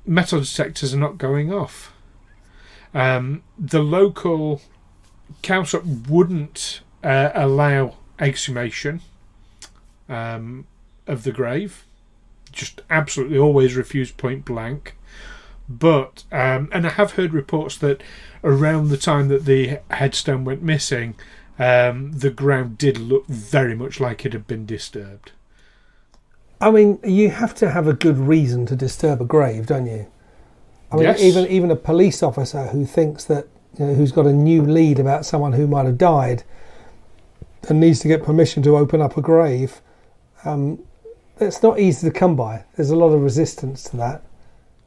metal 0.07 0.41
detectors 0.41 0.95
are 0.95 0.99
not 0.99 1.19
going 1.19 1.53
off. 1.53 1.93
Um, 2.95 3.43
the 3.59 3.83
local 3.83 4.61
council 5.43 5.83
wouldn't 6.09 6.81
uh, 7.03 7.31
allow 7.35 7.97
exhumation 8.19 9.01
um, 10.09 10.67
of 11.07 11.25
the 11.25 11.33
grave. 11.33 11.85
Just 12.51 12.83
absolutely 12.91 13.39
always 13.39 13.75
refused 13.77 14.17
point 14.17 14.45
blank. 14.45 14.97
But 15.69 16.25
um, 16.31 16.69
and 16.73 16.87
I 16.87 16.91
have 16.91 17.13
heard 17.13 17.33
reports 17.33 17.79
that 17.79 18.03
around 18.45 18.89
the 18.89 18.97
time 18.97 19.29
that 19.29 19.45
the 19.47 19.79
headstone 19.91 20.45
went 20.45 20.63
missing, 20.63 21.15
um, 21.59 22.13
the 22.13 22.31
ground 22.31 22.77
did 22.79 22.99
look 22.99 23.27
very 23.27 23.75
much 23.75 24.01
like 24.01 24.27
it 24.27 24.33
had 24.33 24.47
been 24.47 24.67
disturbed. 24.67 25.33
I 26.61 26.71
mean, 26.71 26.99
you 27.03 27.31
have 27.31 27.55
to 27.57 27.71
have 27.71 27.89
a 27.89 27.93
good 27.93 28.19
reason 28.19 28.67
to 28.67 28.77
disturb 28.77 29.21
a 29.21 29.25
grave, 29.25 29.67
don't 29.67 29.87
you? 29.87 30.07
I 30.91 30.97
mean, 30.97 31.05
Yes. 31.05 31.21
even 31.21 31.47
even 31.47 31.71
a 31.71 31.77
police 31.77 32.23
officer 32.23 32.67
who 32.67 32.85
thinks 32.85 33.25
that 33.25 33.47
you 33.79 33.87
know, 33.87 33.95
who's 33.95 34.13
got 34.13 34.27
a 34.27 34.33
new 34.33 34.63
lead 34.63 34.99
about 34.99 35.25
someone 35.27 35.53
who 35.55 35.67
might 35.67 35.87
have 35.87 35.99
died 35.99 36.45
and 37.69 37.81
needs 37.81 38.01
to 38.01 38.09
get 38.09 38.23
permission 38.25 38.63
to 38.65 38.77
open 38.77 39.01
up 39.01 39.17
a 39.17 39.23
grave, 39.23 39.81
um, 40.45 40.79
that's 41.39 41.63
not 41.63 41.79
easy 41.79 42.09
to 42.11 42.13
come 42.19 42.37
by. 42.37 42.65
There's 42.77 42.91
a 42.91 42.97
lot 42.97 43.09
of 43.15 43.23
resistance 43.23 43.85
to 43.85 43.97
that. 43.99 44.23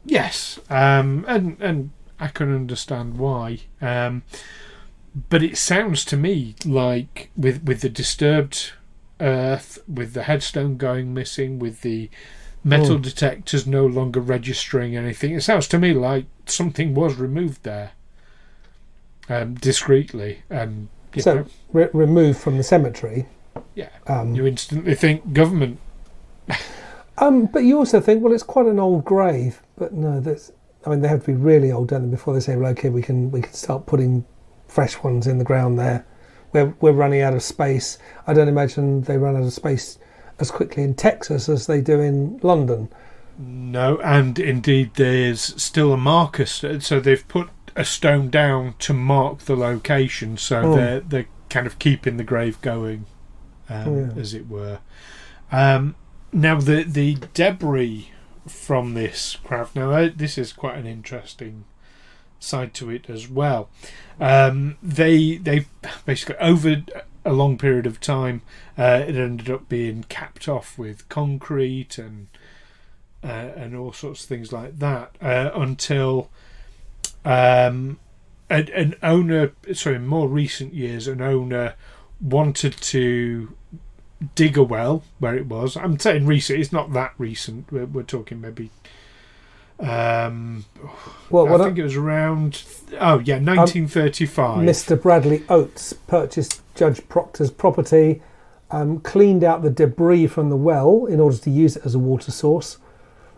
Yes, 0.05 0.59
um, 0.69 1.25
and 1.27 1.57
and 1.59 1.89
I 2.19 2.27
can 2.27 2.53
understand 2.53 3.17
why. 3.17 3.61
Um, 3.81 4.23
but 5.29 5.41
it 5.41 5.57
sounds 5.57 6.05
to 6.05 6.17
me 6.17 6.55
like 6.65 7.31
with 7.35 7.63
with 7.63 7.81
the 7.81 7.89
disturbed 7.89 8.73
earth, 9.19 9.79
with 9.87 10.13
the 10.13 10.23
headstone 10.23 10.77
going 10.77 11.13
missing, 11.13 11.57
with 11.57 11.81
the 11.81 12.09
metal 12.63 12.97
Mm. 12.97 13.03
detectors 13.03 13.65
no 13.65 13.85
longer 13.85 14.19
registering 14.19 14.95
anything, 14.95 15.33
it 15.33 15.41
sounds 15.41 15.67
to 15.69 15.79
me 15.79 15.93
like 15.93 16.25
something 16.45 16.93
was 16.93 17.15
removed 17.15 17.63
there 17.63 17.91
um, 19.29 19.55
discreetly, 19.55 20.43
and 20.49 20.87
so 21.17 21.45
re- 21.71 21.89
removed 21.93 22.39
from 22.39 22.57
the 22.57 22.63
cemetery. 22.63 23.27
yeah, 23.73 23.89
Um, 24.07 24.35
you 24.35 24.45
instantly 24.45 24.95
think 24.95 25.33
government. 25.33 25.79
Um, 27.17 27.45
but 27.45 27.59
you 27.63 27.77
also 27.77 28.01
think, 28.01 28.21
well, 28.21 28.33
it's 28.33 28.43
quite 28.43 28.65
an 28.65 28.79
old 28.79 29.05
grave. 29.05 29.61
But 29.77 29.93
no, 29.93 30.19
that's. 30.19 30.51
I 30.85 30.89
mean, 30.89 31.01
they 31.01 31.07
have 31.07 31.21
to 31.21 31.27
be 31.27 31.33
really 31.33 31.71
old, 31.71 31.87
don't 31.87 32.03
they, 32.03 32.09
before 32.09 32.33
they 32.33 32.39
say, 32.39 32.55
well, 32.55 32.71
okay, 32.71 32.89
we 32.89 33.01
can 33.01 33.31
we 33.31 33.41
can 33.41 33.53
start 33.53 33.85
putting 33.85 34.25
fresh 34.67 35.01
ones 35.01 35.25
in 35.25 35.37
the 35.37 35.43
ground 35.43 35.79
there. 35.79 36.05
We're 36.51 36.75
we're 36.81 36.91
running 36.91 37.21
out 37.21 37.33
of 37.33 37.41
space. 37.41 37.97
I 38.27 38.33
don't 38.33 38.47
imagine 38.47 39.01
they 39.01 39.17
run 39.17 39.35
out 39.35 39.43
of 39.43 39.53
space 39.53 39.97
as 40.39 40.51
quickly 40.51 40.83
in 40.83 40.93
Texas 40.93 41.47
as 41.49 41.67
they 41.67 41.81
do 41.81 42.01
in 42.01 42.39
London. 42.43 42.89
No, 43.37 43.97
and 44.03 44.37
indeed, 44.37 44.91
there's 44.95 45.41
still 45.61 45.93
a 45.93 45.97
marker. 45.97 46.45
So 46.45 46.99
they've 46.99 47.27
put 47.27 47.49
a 47.75 47.83
stone 47.85 48.29
down 48.29 48.75
to 48.79 48.93
mark 48.93 49.39
the 49.39 49.55
location. 49.55 50.37
So 50.37 50.61
Oh. 50.61 50.75
they're 50.75 50.99
they're 51.01 51.27
kind 51.49 51.67
of 51.67 51.77
keeping 51.79 52.17
the 52.17 52.23
grave 52.23 52.59
going, 52.61 53.05
um, 53.69 53.97
Yeah. 53.97 54.21
as 54.21 54.33
it 54.33 54.47
were. 54.47 54.79
Um, 55.51 55.95
now 56.33 56.59
the 56.59 56.83
the 56.83 57.17
debris 57.33 58.11
from 58.47 58.93
this 58.93 59.37
craft. 59.43 59.75
Now 59.75 59.91
uh, 59.91 60.09
this 60.15 60.37
is 60.37 60.53
quite 60.53 60.77
an 60.77 60.85
interesting 60.87 61.65
side 62.39 62.73
to 62.75 62.89
it 62.89 63.09
as 63.09 63.27
well. 63.29 63.69
Um, 64.19 64.77
they 64.83 65.37
they 65.37 65.65
basically 66.05 66.35
over 66.37 66.83
a 67.27 67.33
long 67.33 67.57
period 67.57 67.87
of 67.87 67.99
time, 67.99 68.41
uh, 68.77 69.03
it 69.07 69.15
ended 69.15 69.49
up 69.49 69.67
being 69.67 70.03
capped 70.09 70.47
off 70.47 70.77
with 70.77 71.07
concrete 71.09 71.97
and 71.97 72.27
uh, 73.23 73.49
and 73.55 73.75
all 73.75 73.91
sorts 73.93 74.21
of 74.23 74.29
things 74.29 74.53
like 74.53 74.77
that 74.77 75.15
uh, 75.21 75.49
until 75.55 76.29
um, 77.25 77.99
an, 78.49 78.69
an 78.73 78.95
owner, 79.01 79.51
sorry, 79.73 79.95
in 79.97 80.07
more 80.07 80.27
recent 80.27 80.73
years, 80.73 81.07
an 81.07 81.21
owner 81.21 81.73
wanted 82.21 82.73
to 82.77 83.55
dig 84.35 84.57
a 84.57 84.63
well 84.63 85.03
where 85.19 85.35
it 85.35 85.47
was. 85.47 85.75
I'm 85.75 85.99
saying 85.99 86.25
recent; 86.25 86.59
it's 86.59 86.71
not 86.71 86.93
that 86.93 87.13
recent. 87.17 87.71
We're, 87.71 87.85
we're 87.85 88.03
talking 88.03 88.41
maybe. 88.41 88.69
Um, 89.79 90.65
Well, 91.29 91.61
I 91.61 91.65
think 91.65 91.77
it 91.77 91.83
was 91.83 91.95
around. 91.95 92.63
Oh 92.93 93.19
yeah, 93.19 93.35
1935. 93.39 94.59
Mr. 94.59 95.01
Bradley 95.01 95.43
Oates 95.49 95.91
purchased 95.93 96.61
Judge 96.75 97.05
Proctor's 97.09 97.51
property, 97.51 98.21
um, 98.71 98.99
cleaned 98.99 99.43
out 99.43 99.63
the 99.63 99.69
debris 99.69 100.27
from 100.27 100.49
the 100.49 100.55
well 100.55 101.05
in 101.05 101.19
order 101.19 101.37
to 101.37 101.49
use 101.49 101.75
it 101.75 101.85
as 101.85 101.95
a 101.95 101.99
water 101.99 102.31
source. 102.31 102.77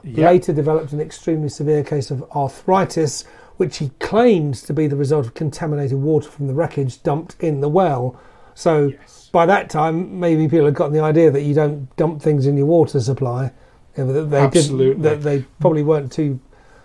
Yeah. 0.04 0.28
later 0.28 0.54
developed 0.54 0.94
an 0.94 1.02
extremely 1.02 1.50
severe 1.50 1.84
case 1.84 2.12
of 2.12 2.24
arthritis, 2.36 3.26
which 3.58 3.78
he 3.78 3.90
claims 4.00 4.62
to 4.64 4.74
be 4.74 4.88
the 4.88 4.96
result 4.96 5.26
of 5.26 5.34
contaminated 5.34 5.98
water 5.98 6.30
from 6.30 6.48
the 6.48 6.54
wreckage 6.54 7.02
dumped 7.04 7.36
in 7.40 7.60
the 7.62 7.70
well. 7.70 8.16
So 8.56 8.88
Yes. 8.88 9.30
by 9.32 9.46
that 9.46 9.70
time, 9.70 10.20
maybe 10.20 10.48
people 10.48 10.66
had 10.66 10.74
gotten 10.76 10.94
the 10.94 11.00
idea 11.02 11.30
that 11.32 11.42
you 11.42 11.54
don't 11.54 11.94
dump 11.96 12.22
things 12.22 12.46
in 12.48 12.58
your 12.58 12.66
water 12.68 13.00
supply. 13.00 13.52
That 13.96 14.30
they 14.30 14.38
Absolutely. 14.38 14.88
didn't. 14.88 15.02
That 15.02 15.22
they 15.24 15.46
probably 15.60 15.84
weren't 15.84 16.12
too 16.12 16.40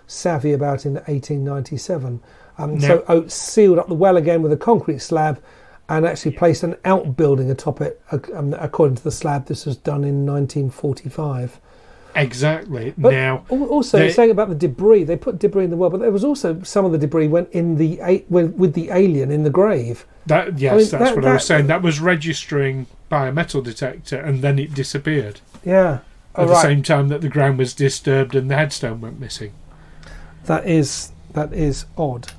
savvy 0.07 0.51
about 0.53 0.85
in 0.85 0.95
1897. 1.07 2.19
Um, 2.57 2.75
No. 2.75 2.79
So 2.87 3.03
Oates 3.07 3.33
sealed 3.35 3.77
up 3.79 3.87
the 3.87 3.93
well 3.93 4.17
again 4.17 4.41
with 4.41 4.51
a 4.51 4.57
concrete 4.57 4.99
slab. 4.99 5.41
And 5.89 6.05
actually 6.07 6.31
placed 6.31 6.63
an 6.63 6.77
outbuilding 6.85 7.51
atop 7.51 7.81
it. 7.81 8.01
um, 8.33 8.55
According 8.57 8.95
to 8.95 9.03
the 9.03 9.11
slab, 9.11 9.47
this 9.47 9.65
was 9.65 9.75
done 9.75 10.05
in 10.05 10.25
1945. 10.25 11.59
Exactly. 12.15 12.93
But 12.97 13.11
now, 13.11 13.45
al- 13.51 13.63
also 13.65 13.97
they- 13.97 14.11
saying 14.11 14.31
about 14.31 14.49
the 14.49 14.55
debris, 14.55 15.03
they 15.03 15.15
put 15.17 15.39
debris 15.39 15.65
in 15.65 15.69
the 15.69 15.77
well, 15.77 15.89
but 15.89 15.99
there 15.99 16.11
was 16.11 16.23
also 16.23 16.61
some 16.63 16.85
of 16.85 16.91
the 16.91 16.97
debris 16.97 17.27
went 17.27 17.49
in 17.51 17.77
the 17.77 18.23
with, 18.29 18.73
the 18.73 18.89
alien 18.91 19.31
in 19.31 19.43
the 19.43 19.49
grave. 19.49 20.05
that 20.27 20.57
yes, 20.59 20.71
I 20.71 20.75
mean, 20.75 20.79
that's 20.89 20.91
that- 20.91 21.15
what 21.15 21.25
I 21.25 21.33
was 21.33 21.45
saying. 21.45 21.67
That 21.67 21.81
was 21.81 21.99
registering 21.99 22.87
by 23.09 23.27
a 23.27 23.31
metal 23.31 23.61
detector, 23.61 24.17
and 24.19 24.41
then 24.41 24.57
it 24.59 24.73
disappeared 24.73 25.41
Yeah. 25.65 25.99
at 26.35 26.47
the 26.47 26.61
same 26.61 26.81
time 26.83 27.09
that 27.09 27.21
the 27.21 27.29
ground 27.29 27.57
was 27.57 27.73
disturbed 27.73 28.35
and 28.35 28.49
the 28.49 28.55
headstone 28.55 29.01
went 29.01 29.19
missing. 29.19 29.51
That 30.45 30.67
is 30.67 31.11
that 31.33 31.51
is 31.53 31.85
odd. 31.97 32.31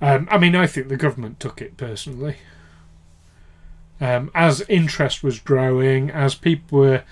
Um, 0.00 0.28
I 0.30 0.38
mean, 0.38 0.54
I 0.56 0.66
think 0.66 0.88
the 0.88 0.96
government 0.96 1.40
took 1.40 1.60
it 1.60 1.76
personally. 1.76 2.36
Um, 4.00 4.30
as 4.34 4.60
interest 4.68 5.24
was 5.24 5.40
growing, 5.40 6.10
as 6.10 6.34
people 6.36 6.78
were 6.78 7.02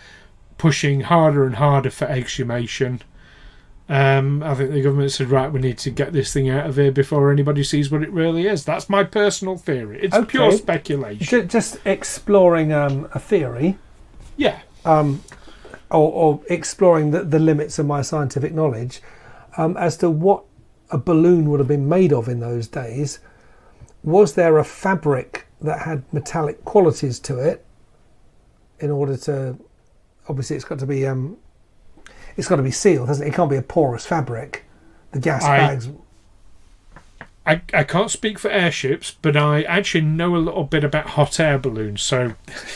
pushing 0.58 1.02
harder 1.02 1.44
and 1.44 1.56
harder 1.56 1.90
for 1.90 2.06
exhumation, 2.06 3.02
um, 3.88 4.42
I 4.42 4.54
think 4.54 4.72
the 4.72 4.82
government 4.82 5.12
said, 5.12 5.30
"Right, 5.30 5.52
we 5.52 5.60
need 5.60 5.78
to 5.78 5.90
get 5.90 6.12
this 6.12 6.32
thing 6.32 6.48
out 6.50 6.66
of 6.66 6.76
here 6.76 6.90
before 6.90 7.30
anybody 7.30 7.62
sees 7.62 7.90
what 7.90 8.02
it 8.02 8.10
really 8.10 8.46
is." 8.46 8.64
That's 8.64 8.88
my 8.88 9.04
personal 9.04 9.56
theory. 9.56 10.00
It's 10.02 10.14
Okay. 10.14 10.26
pure 10.26 10.52
speculation. 10.52 11.24
Ju- 11.26 11.44
Just 11.44 11.78
exploring 11.84 12.72
um, 12.72 13.08
a 13.14 13.20
theory, 13.20 13.78
yeah, 14.36 14.58
um, 14.84 15.22
or, 15.90 16.10
or 16.12 16.40
exploring 16.50 17.12
the, 17.12 17.22
the 17.22 17.38
limits 17.38 17.78
of 17.78 17.86
my 17.86 18.02
scientific 18.02 18.52
knowledge 18.52 19.00
um, 19.56 19.76
as 19.76 19.96
to 19.98 20.10
what 20.10 20.42
a 20.90 20.98
balloon 20.98 21.48
would 21.50 21.60
have 21.60 21.68
been 21.68 21.88
made 21.88 22.12
of 22.12 22.28
in 22.28 22.40
those 22.40 22.66
days. 22.66 23.20
Was 24.02 24.34
there 24.34 24.58
a 24.58 24.64
fabric 24.64 25.46
that 25.60 25.80
had 25.82 26.02
metallic 26.12 26.64
qualities 26.64 27.18
to 27.20 27.38
it 27.38 27.64
in 28.80 28.90
order 28.90 29.16
to? 29.18 29.58
Obviously, 30.28 30.56
it's 30.56 30.64
got 30.64 30.78
to 30.80 30.86
be 30.86 31.06
um, 31.06 31.36
it's 32.36 32.48
got 32.48 32.56
to 32.56 32.62
be 32.62 32.70
sealed, 32.70 33.08
hasn't 33.08 33.26
it? 33.28 33.32
It 33.32 33.34
can't 33.34 33.50
be 33.50 33.56
a 33.56 33.62
porous 33.62 34.06
fabric. 34.06 34.64
The 35.12 35.20
gas 35.20 35.44
I- 35.44 35.58
bags. 35.58 35.88
I, 37.48 37.62
I 37.72 37.84
can't 37.84 38.10
speak 38.10 38.40
for 38.40 38.50
airships, 38.50 39.14
but 39.22 39.36
I 39.36 39.62
actually 39.62 40.00
know 40.00 40.34
a 40.34 40.38
little 40.38 40.64
bit 40.64 40.82
about 40.82 41.10
hot 41.10 41.38
air 41.38 41.58
balloons. 41.60 42.02
So 42.02 42.34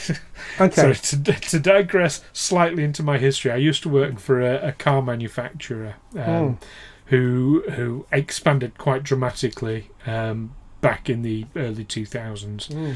Okay. 0.61 0.93
So 0.95 1.17
to, 1.17 1.33
to 1.41 1.59
digress 1.59 2.23
slightly 2.33 2.85
into 2.85 3.03
my 3.03 3.19
history, 3.19 3.51
I 3.51 3.57
used 3.57 3.83
to 3.83 3.89
work 3.89 4.21
for 4.21 4.41
a, 4.41 4.69
a 4.69 4.73
car 4.73 5.03
manufacturer 5.03 5.97
um, 6.15 6.21
Mm. 6.21 6.59
who 7.07 7.65
who 7.73 8.07
expanded 8.13 8.79
quite 8.79 9.03
dramatically 9.03 9.91
um, 10.07 10.55
back 10.81 11.11
in 11.11 11.23
the 11.23 11.47
early 11.57 11.83
two 11.85 12.07
thousands, 12.07 12.69
Mm. 12.69 12.95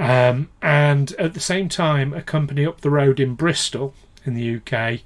Um, 0.00 0.48
and 0.62 1.12
at 1.12 1.34
the 1.34 1.40
same 1.40 1.68
time, 1.68 2.12
a 2.14 2.22
company 2.22 2.64
up 2.66 2.80
the 2.80 2.90
road 2.90 3.20
in 3.20 3.34
Bristol 3.34 3.94
in 4.24 4.34
the 4.34 4.56
UK 4.56 5.00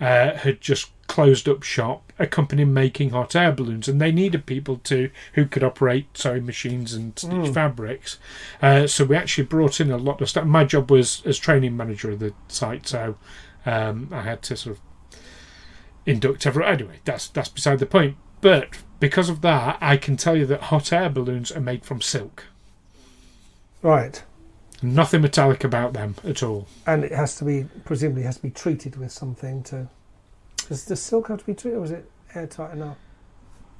uh, 0.00 0.36
had 0.38 0.60
just 0.60 0.90
closed 1.06 1.48
up 1.48 1.62
shop. 1.62 2.12
A 2.18 2.26
company 2.26 2.64
making 2.64 3.10
hot 3.10 3.34
air 3.34 3.50
balloons, 3.52 3.88
and 3.88 4.00
they 4.00 4.12
needed 4.12 4.44
people 4.44 4.76
to 4.84 5.10
who 5.34 5.46
could 5.46 5.64
operate 5.64 6.06
sewing 6.14 6.44
machines 6.44 6.92
and 6.92 7.18
stitch 7.18 7.32
Mm. 7.32 7.54
fabrics. 7.54 8.18
Uh, 8.60 8.86
so 8.86 9.04
we 9.04 9.16
actually 9.16 9.44
brought 9.44 9.80
in 9.80 9.90
a 9.90 9.96
lot 9.96 10.20
of 10.20 10.28
stuff. 10.28 10.44
My 10.44 10.64
job 10.64 10.90
was 10.90 11.22
as 11.24 11.38
training 11.38 11.76
manager 11.76 12.10
of 12.10 12.18
the 12.18 12.34
site, 12.48 12.86
so 12.86 13.16
um, 13.64 14.08
I 14.12 14.20
had 14.22 14.42
to 14.42 14.56
sort 14.56 14.76
of 14.76 14.82
induct 16.06 16.46
everyone. 16.46 16.72
Anyway, 16.74 17.00
that's 17.04 17.28
that's 17.28 17.48
beside 17.48 17.78
the 17.78 17.86
point. 17.86 18.16
But 18.42 18.68
because 19.00 19.28
of 19.30 19.40
that, 19.42 19.78
I 19.80 19.96
can 19.96 20.16
tell 20.16 20.36
you 20.36 20.44
that 20.46 20.64
hot 20.64 20.92
air 20.92 21.08
balloons 21.08 21.50
are 21.52 21.60
made 21.60 21.84
from 21.84 22.00
silk. 22.02 22.44
Right. 23.82 24.22
Nothing 24.82 25.22
metallic 25.22 25.64
about 25.64 25.92
them 25.92 26.14
at 26.24 26.42
all. 26.42 26.66
And 26.86 27.04
it 27.04 27.12
has 27.12 27.36
to 27.36 27.44
be 27.44 27.66
presumably 27.84 28.22
has 28.22 28.36
to 28.36 28.42
be 28.42 28.50
treated 28.50 28.96
with 28.96 29.12
something 29.12 29.62
to. 29.64 29.88
Does, 30.68 30.84
the 30.84 30.96
silk 30.96 31.28
have 31.28 31.40
to 31.40 31.44
be 31.46 31.54
treated, 31.54 31.78
or 31.78 31.84
is 31.84 31.90
it 31.90 32.10
airtight 32.34 32.72
enough? 32.72 32.96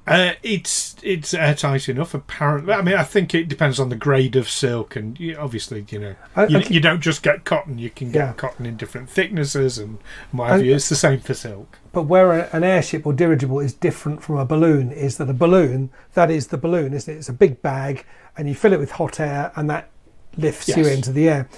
Uh, 0.07 0.33
it's 0.41 0.95
it's 1.03 1.31
airtight 1.33 1.87
enough, 1.87 2.15
apparently. 2.15 2.73
I 2.73 2.81
mean, 2.81 2.95
I 2.95 3.03
think 3.03 3.35
it 3.35 3.47
depends 3.47 3.79
on 3.79 3.89
the 3.89 3.95
grade 3.95 4.35
of 4.35 4.49
silk, 4.49 4.95
and 4.95 5.17
you, 5.19 5.37
obviously, 5.37 5.85
you 5.89 5.99
know, 5.99 6.15
I- 6.35 6.47
you, 6.47 6.57
I- 6.57 6.61
you 6.63 6.79
don't 6.79 7.01
just 7.01 7.21
get 7.21 7.45
cotton; 7.45 7.77
you 7.77 7.91
can 7.91 8.11
get 8.11 8.19
Yeah. 8.19 8.33
cotton 8.33 8.65
in 8.65 8.77
different 8.77 9.09
thicknesses 9.11 9.77
and 9.77 9.99
I- 10.37 10.57
you. 10.57 10.75
It's 10.75 10.89
the 10.89 10.95
same 10.95 11.19
for 11.19 11.35
silk. 11.35 11.77
But 11.93 12.03
where 12.03 12.31
an 12.55 12.63
airship 12.63 13.05
or 13.05 13.13
dirigible 13.13 13.59
is 13.59 13.73
different 13.73 14.23
from 14.23 14.37
a 14.37 14.45
balloon 14.45 14.91
is 14.91 15.17
that 15.17 15.29
a 15.29 15.33
balloon, 15.33 15.91
that 16.15 16.31
is 16.31 16.47
the 16.47 16.57
balloon, 16.57 16.93
isn't 16.93 17.13
it? 17.13 17.17
It's 17.17 17.29
a 17.29 17.33
big 17.33 17.61
bag 17.61 18.03
and 18.35 18.47
you 18.49 18.55
fill 18.55 18.73
it 18.73 18.79
with 18.79 18.91
hot 18.93 19.19
air 19.19 19.51
and 19.55 19.69
that 19.69 19.90
lifts 20.37 20.67
you 20.69 20.85
into 20.87 21.11
the 21.11 21.29
air. 21.29 21.49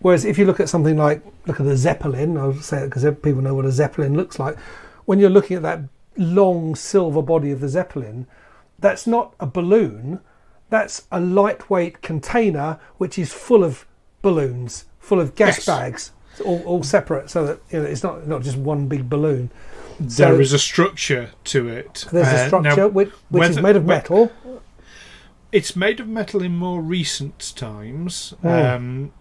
Whereas 0.00 0.24
if 0.24 0.36
you 0.38 0.44
look 0.44 0.58
at 0.60 0.68
something 0.68 0.96
like, 0.96 1.22
look 1.46 1.60
at 1.60 1.66
the 1.66 1.76
Zeppelin, 1.76 2.36
I'll 2.36 2.54
say 2.54 2.78
it 2.82 2.86
because 2.90 3.04
people 3.22 3.40
know 3.42 3.54
what 3.54 3.64
a 3.64 3.70
Zeppelin 3.72 4.16
looks 4.16 4.38
like. 4.38 4.58
When 5.04 5.18
you're 5.18 5.30
looking 5.30 5.56
at 5.56 5.62
that 5.62 5.80
long 6.16 6.74
silver 6.74 7.22
body 7.22 7.50
of 7.52 7.60
the 7.60 7.68
Zeppelin, 7.68 8.26
that's 8.78 9.06
not 9.06 9.34
a 9.38 9.46
balloon, 9.46 10.20
that's 10.70 11.06
a 11.12 11.20
lightweight 11.20 12.02
container 12.02 12.78
which 12.98 13.18
is 13.18 13.32
full 13.32 13.62
of 13.62 13.86
balloons, 14.22 14.86
full 14.98 15.20
of 15.20 15.34
gas 15.36 15.58
Yes. 15.58 15.66
bags. 15.66 16.10
All, 16.46 16.62
all 16.64 16.82
separate 16.82 17.28
so 17.28 17.44
that 17.46 17.58
you 17.70 17.80
know, 17.80 17.84
it's 17.84 18.02
not, 18.02 18.26
not 18.26 18.40
just 18.42 18.56
one 18.56 18.86
big 18.88 19.08
balloon. 19.10 19.50
there 20.00 20.34
So- 20.34 20.40
is 20.40 20.52
a 20.54 20.58
structure 20.58 21.30
to 21.44 21.68
it. 21.68 22.06
There's 22.10 22.26
Uh, 22.26 22.30
a 22.30 22.34
now, 22.34 22.46
structure 22.46 22.88
which, 22.88 23.10
which 23.28 23.50
is 23.50 23.60
made 23.60 23.76
of 23.76 23.84
metal. 23.84 24.32
It's 25.52 25.76
made 25.76 26.00
of 26.00 26.08
metal 26.08 26.42
in 26.42 26.56
more 26.56 26.80
recent 26.80 27.52
times 27.56 28.34
Oh. 28.42 28.74
um, 28.76 29.12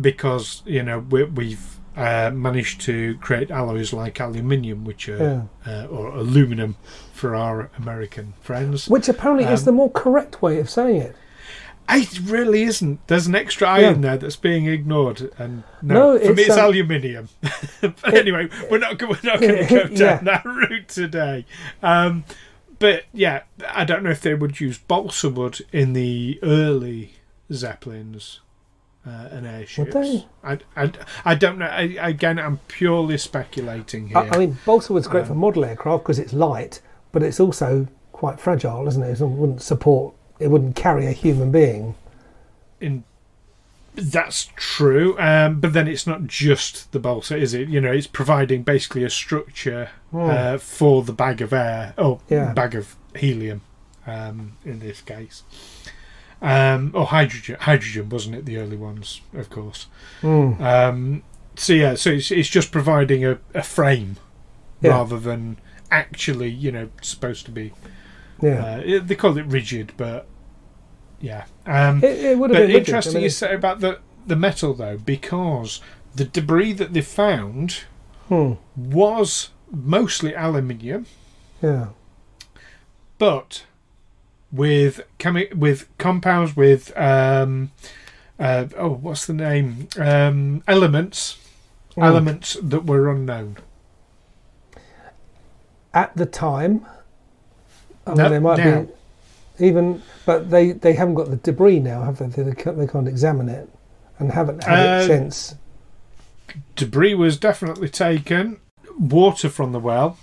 because 0.00 0.62
you 0.64 0.82
know 0.82 1.00
we, 1.00 1.24
we've 1.24 1.76
uh, 1.96 2.30
managed 2.32 2.80
to 2.82 3.16
create 3.18 3.50
alloys 3.50 3.92
like 3.92 4.18
aluminium, 4.20 4.84
which 4.84 5.08
are 5.10 5.48
uh, 5.66 5.84
or 5.90 6.08
aluminum 6.08 6.76
for 7.12 7.34
our 7.34 7.70
American 7.76 8.32
friends. 8.40 8.88
Which 8.88 9.08
apparently 9.10 9.44
is 9.44 9.60
Um, 9.60 9.64
the 9.66 9.72
more 9.72 9.90
correct 9.90 10.40
way 10.40 10.58
of 10.58 10.70
saying 10.70 11.02
it. 11.02 11.16
It 11.90 12.20
really 12.20 12.62
isn't. 12.62 13.06
There's 13.08 13.26
an 13.26 13.34
extra 13.34 13.68
iron 13.68 14.00
there 14.00 14.16
that's 14.16 14.36
being 14.36 14.66
ignored, 14.66 15.30
and 15.36 15.64
no, 15.82 16.14
No, 16.16 16.18
for 16.18 16.32
me 16.32 16.42
it's, 16.42 16.48
it's 16.50 16.56
um, 16.58 16.64
aluminium. 16.66 17.28
but 17.82 18.14
anyway, 18.14 18.48
we're 18.70 18.78
not 18.78 19.02
we're 19.02 19.18
not 19.22 19.40
going 19.40 19.56
to 19.66 19.74
go 19.74 19.84
down 19.88 19.96
Yeah. 19.96 20.18
that 20.22 20.44
route 20.46 20.88
today. 20.88 21.44
Um, 21.82 22.24
but 22.82 23.04
yeah, 23.14 23.42
I 23.68 23.84
don't 23.84 24.02
know 24.02 24.10
if 24.10 24.20
they 24.20 24.34
would 24.34 24.60
use 24.60 24.76
balsa 24.78 25.30
wood 25.30 25.60
in 25.72 25.92
the 25.94 26.38
early 26.42 27.14
zeppelins 27.52 28.40
uh, 29.06 29.28
and 29.30 29.46
airships. 29.46 29.94
Would 29.94 30.04
they? 30.04 30.26
I, 30.44 30.58
I, 30.76 30.92
I 31.24 31.34
don't 31.34 31.58
know. 31.58 31.66
I, 31.66 31.82
again, 32.00 32.38
I'm 32.38 32.58
purely 32.68 33.16
speculating 33.18 34.08
here. 34.08 34.18
I, 34.18 34.28
I 34.30 34.38
mean, 34.38 34.58
balsa 34.66 34.92
wood's 34.92 35.08
great 35.08 35.26
for 35.26 35.32
Um, 35.32 35.38
model 35.38 35.64
aircraft 35.64 36.04
because 36.04 36.18
it's 36.18 36.32
light, 36.32 36.80
but 37.12 37.22
it's 37.22 37.40
also 37.40 37.86
quite 38.12 38.38
fragile, 38.38 38.86
isn't 38.88 39.02
it? 39.02 39.20
It 39.20 39.24
wouldn't 39.24 39.62
support, 39.62 40.14
it 40.38 40.48
wouldn't 40.48 40.76
carry 40.76 41.06
a 41.06 41.12
human 41.12 41.50
being. 41.50 41.94
in 42.80 43.04
that's 43.94 44.50
true 44.56 45.18
um, 45.18 45.60
but 45.60 45.72
then 45.74 45.86
it's 45.86 46.06
not 46.06 46.26
just 46.26 46.90
the 46.92 46.98
balsa 46.98 47.36
is 47.36 47.52
it 47.52 47.68
you 47.68 47.80
know 47.80 47.92
it's 47.92 48.06
providing 48.06 48.62
basically 48.62 49.04
a 49.04 49.10
structure 49.10 49.90
uh, 50.14 50.56
for 50.56 51.02
the 51.02 51.12
bag 51.12 51.42
of 51.42 51.52
air 51.52 51.92
oh 51.98 52.14
Hmm. 52.28 52.34
Yeah. 52.34 52.52
bag 52.54 52.74
of 52.74 52.96
helium 53.14 53.60
um, 54.06 54.56
in 54.64 54.78
this 54.80 55.00
case 55.02 55.42
um, 56.40 56.90
or 56.94 57.06
hydrogen 57.06 57.56
hydrogen 57.60 58.08
wasn't 58.08 58.34
it 58.34 58.44
the 58.46 58.56
early 58.56 58.76
ones 58.76 59.20
of 59.34 59.50
course 59.50 59.86
Mm. 60.22 60.60
um, 60.60 61.22
so 61.54 61.72
yeah 61.74 61.94
so 61.94 62.10
it's, 62.10 62.30
it's 62.30 62.48
just 62.48 62.72
providing 62.72 63.24
a, 63.24 63.38
a 63.54 63.62
frame 63.62 64.16
Yeah. 64.80 64.92
rather 64.92 65.18
than 65.18 65.58
actually 65.90 66.48
you 66.48 66.72
know 66.72 66.88
supposed 67.02 67.44
to 67.44 67.50
be 67.50 67.72
Yeah. 68.40 68.80
uh, 68.86 69.00
they 69.04 69.14
call 69.14 69.36
it 69.36 69.44
rigid 69.46 69.92
but 69.98 70.26
yeah 71.22 71.46
um, 71.64 72.04
it, 72.04 72.24
it 72.24 72.38
would 72.38 72.50
have 72.50 72.66
been 72.66 72.76
interesting 72.76 73.12
I 73.12 73.14
mean, 73.14 73.22
you 73.24 73.30
say 73.30 73.54
about 73.54 73.80
the, 73.80 74.00
the 74.26 74.36
metal 74.36 74.74
though, 74.74 74.98
because 74.98 75.80
the 76.14 76.24
debris 76.26 76.74
that 76.74 76.92
they 76.92 77.00
found 77.00 77.84
hmm, 78.28 78.52
was 78.76 79.48
mostly 79.70 80.34
aluminium, 80.34 81.06
yeah. 81.62 81.86
but 83.16 83.64
with 84.50 85.00
chemi- 85.18 85.54
with 85.54 85.86
compounds 85.96 86.54
with 86.54 86.94
um, 86.98 87.70
uh, 88.38 88.66
oh 88.76 88.90
what's 88.90 89.24
the 89.24 89.32
name 89.32 89.88
um, 89.98 90.62
elements 90.68 91.38
Mm. 91.96 92.04
elements 92.04 92.56
that 92.62 92.86
were 92.86 93.10
unknown. 93.10 93.58
At 95.92 96.16
the 96.16 96.24
time, 96.24 96.86
I 98.06 98.10
mean, 98.10 98.16
No, 98.18 98.28
they 98.30 98.38
might 98.38 98.58
now. 98.58 98.80
be 98.82 98.88
even, 99.62 100.02
but 100.26 100.50
they, 100.50 100.72
they 100.72 100.92
haven't 100.94 101.14
got 101.14 101.30
the 101.30 101.36
debris 101.36 101.80
now, 101.80 102.02
have 102.02 102.18
they? 102.18 102.42
They 102.42 102.52
can't, 102.54 102.76
they 102.78 102.86
can't 102.86 103.08
examine 103.08 103.48
it 103.48 103.68
and 104.18 104.32
haven't 104.32 104.64
had 104.64 104.86
Uh, 104.86 105.02
it 105.02 105.06
since. 105.06 105.54
Debris 106.76 107.14
was 107.14 107.38
definitely 107.38 107.88
taken. 107.88 108.58
Water 108.98 109.48
from 109.48 109.72
the 109.72 109.80
well 109.80 110.18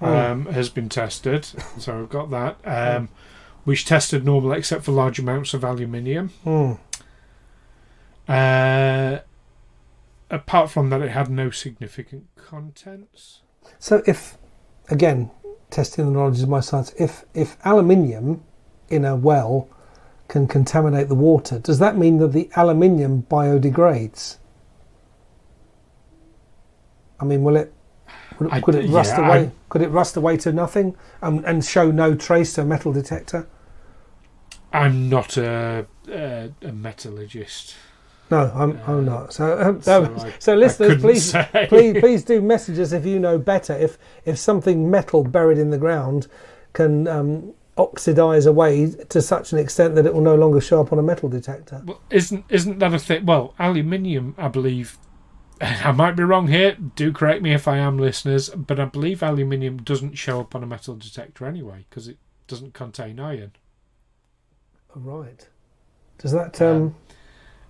Oh. 0.00 0.16
um, 0.16 0.46
has 0.46 0.68
been 0.70 0.88
tested, 0.88 1.44
so 1.78 2.00
I've 2.00 2.08
got 2.08 2.30
that. 2.30 2.56
Um, 2.64 3.08
which 3.64 3.84
tested 3.84 4.24
normal 4.24 4.52
except 4.52 4.84
for 4.84 4.92
large 4.92 5.18
amounts 5.18 5.54
of 5.54 5.64
aluminium. 5.64 6.28
Hmm. 6.44 6.72
Uh, 8.28 9.18
apart 10.30 10.70
from 10.70 10.90
that, 10.90 11.00
it 11.02 11.10
had 11.10 11.30
no 11.30 11.50
significant 11.50 12.26
contents. 12.36 13.40
So 13.78 14.02
if, 14.06 14.38
again, 14.88 15.30
testing 15.70 16.06
the 16.06 16.12
knowledge 16.12 16.40
of 16.42 16.48
my 16.48 16.60
science, 16.60 16.94
if 16.98 17.24
if 17.34 17.56
aluminium 17.64 18.42
in 18.88 19.04
a 19.04 19.14
well 19.16 19.68
can 20.28 20.46
contaminate 20.46 21.08
the 21.08 21.14
water, 21.14 21.58
does 21.58 21.78
that 21.78 21.96
mean 21.96 22.18
that 22.18 22.32
the 22.32 22.50
aluminium 22.54 23.22
biodegrades? 23.30 24.36
I 27.20 27.24
mean, 27.24 27.42
will 27.42 27.56
it? 27.56 27.72
Would, 28.38 28.52
I- 28.52 28.60
could 28.60 28.74
it 28.74 28.90
rust 28.90 29.16
away? 29.16 29.40
I- 29.46 29.50
Could 29.68 29.82
it 29.82 29.88
rust 29.88 30.16
away 30.16 30.36
to 30.38 30.52
nothing 30.52 30.96
and, 31.20 31.44
and 31.44 31.64
show 31.64 31.90
no 31.90 32.14
trace 32.14 32.54
to 32.54 32.62
a 32.62 32.64
metal 32.64 32.92
detector? 32.92 33.46
I'm 34.72 35.08
not 35.08 35.36
a, 35.36 35.86
a, 36.10 36.50
a 36.62 36.72
metallurgist. 36.72 37.74
No, 38.30 38.50
I'm, 38.54 38.72
Uh, 38.72 38.92
I'm 38.92 39.04
not. 39.06 39.32
So, 39.32 39.60
um, 39.60 39.80
so 39.82 40.04
so, 40.04 40.26
I- 40.26 40.34
so 40.38 40.54
listeners, 40.54 41.00
please, 41.00 41.30
say. 41.32 41.66
please, 41.68 41.98
please 42.00 42.22
do 42.24 42.40
message 42.42 42.78
us 42.78 42.92
if 42.92 43.04
you 43.06 43.18
know 43.18 43.38
better. 43.38 43.72
If 43.74 43.98
if 44.24 44.38
something 44.38 44.90
metal 44.90 45.24
buried 45.24 45.58
in 45.58 45.70
the 45.70 45.78
ground 45.78 46.28
can 46.74 47.08
um, 47.08 47.54
oxidize 47.78 48.46
away 48.46 48.90
to 49.08 49.22
such 49.22 49.52
an 49.52 49.58
extent 49.58 49.94
that 49.94 50.04
it 50.04 50.12
will 50.12 50.20
no 50.20 50.34
longer 50.34 50.60
show 50.60 50.80
up 50.80 50.92
on 50.92 50.98
a 50.98 51.02
metal 51.02 51.28
detector. 51.28 51.82
Well, 51.84 52.00
isn't 52.10 52.44
isn't 52.48 52.78
that 52.80 52.92
a 52.92 52.98
thing? 52.98 53.24
Well, 53.24 53.54
aluminium, 53.58 54.34
I 54.36 54.48
believe. 54.48 54.98
I 55.60 55.92
might 55.92 56.16
be 56.16 56.22
wrong 56.22 56.48
here. 56.48 56.72
Do 56.74 57.12
correct 57.12 57.42
me 57.42 57.52
if 57.52 57.66
I 57.66 57.78
am, 57.78 57.98
listeners. 57.98 58.50
But 58.50 58.78
I 58.78 58.84
believe 58.84 59.22
aluminium 59.22 59.78
doesn't 59.78 60.14
show 60.14 60.40
up 60.40 60.54
on 60.54 60.62
a 60.62 60.66
metal 60.66 60.94
detector 60.96 61.46
anyway 61.46 61.86
because 61.88 62.08
it 62.08 62.18
doesn't 62.46 62.74
contain 62.74 63.18
iron. 63.18 63.52
Right. 64.94 65.48
Does 66.18 66.32
that 66.32 66.60
um, 66.60 66.96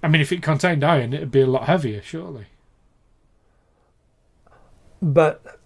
I 0.02 0.08
mean, 0.08 0.22
if 0.22 0.32
it 0.32 0.42
contained 0.42 0.84
iron, 0.84 1.12
it'd 1.12 1.30
be 1.30 1.40
a 1.40 1.46
lot 1.46 1.64
heavier, 1.64 2.00
surely. 2.02 2.46
but 5.02 5.57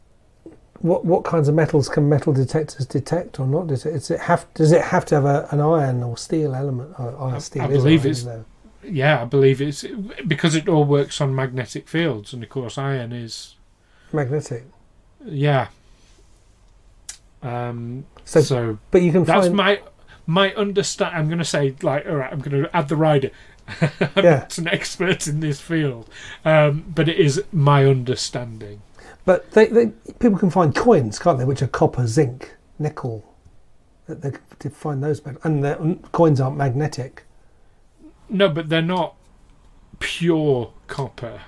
what 0.82 1.04
what 1.04 1.24
kinds 1.24 1.48
of 1.48 1.54
metals 1.54 1.88
can 1.88 2.08
metal 2.08 2.32
detectors 2.32 2.86
detect 2.86 3.40
or 3.40 3.46
not? 3.46 3.68
Does 3.68 3.86
it 3.86 4.20
have 4.20 4.46
does 4.54 4.72
it 4.72 4.82
have 4.82 5.04
to 5.06 5.14
have 5.16 5.24
a, 5.24 5.48
an 5.50 5.60
iron 5.60 6.02
or 6.02 6.16
steel 6.16 6.54
element? 6.54 6.94
Or, 6.98 7.10
or 7.12 7.34
I- 7.34 7.38
steel 7.38 7.62
I 7.62 7.66
is 7.68 7.78
believe 7.78 8.00
iron, 8.04 8.10
it's- 8.10 8.24
though. 8.24 8.44
Yeah, 8.84 9.22
I 9.22 9.24
believe 9.26 9.60
it's 9.62 9.84
because 10.26 10.56
it 10.56 10.68
all 10.68 10.84
works 10.84 11.20
on 11.20 11.34
magnetic 11.36 11.86
fields, 11.88 12.32
and 12.32 12.42
of 12.42 12.48
course, 12.48 12.76
iron 12.76 13.12
is 13.12 13.54
magnetic. 14.12 14.64
yeah. 15.24 15.68
Um, 17.42 18.04
So, 18.24 18.40
so 18.40 18.78
but 18.90 19.02
you 19.02 19.12
can 19.12 19.24
that's 19.24 19.46
find 19.46 19.56
my 19.56 19.80
my 20.26 20.52
understand. 20.54 21.16
I'm 21.16 21.26
going 21.26 21.38
to 21.38 21.44
say 21.44 21.74
like, 21.82 22.06
all 22.06 22.16
right, 22.16 22.32
I'm 22.32 22.40
going 22.40 22.62
to 22.62 22.76
add 22.76 22.88
the 22.88 22.96
rider. 22.96 23.30
I'm 23.80 23.90
Yeah. 24.24 24.30
not 24.40 24.58
an 24.58 24.68
expert 24.68 25.26
in 25.26 25.40
this 25.40 25.60
field, 25.60 26.08
um, 26.44 26.84
but 26.94 27.08
it 27.08 27.18
is 27.18 27.42
my 27.52 27.84
understanding. 27.86 28.82
But 29.24 29.52
they, 29.52 29.66
they 29.66 29.86
people 30.18 30.38
can 30.38 30.50
find 30.50 30.74
coins, 30.74 31.18
can't 31.18 31.38
they? 31.38 31.44
Which 31.44 31.62
are 31.62 31.68
copper, 31.68 32.06
zinc, 32.06 32.56
nickel. 32.78 33.24
That 34.06 34.20
they 34.22 34.32
can 34.58 34.70
find 34.72 35.02
those, 35.02 35.20
and 35.44 35.64
the 35.64 35.98
coins 36.10 36.40
aren't 36.40 36.56
magnetic. 36.56 37.24
No, 38.28 38.48
but 38.48 38.68
they're 38.68 38.82
not 38.82 39.14
pure 40.00 40.72
copper. 40.88 41.42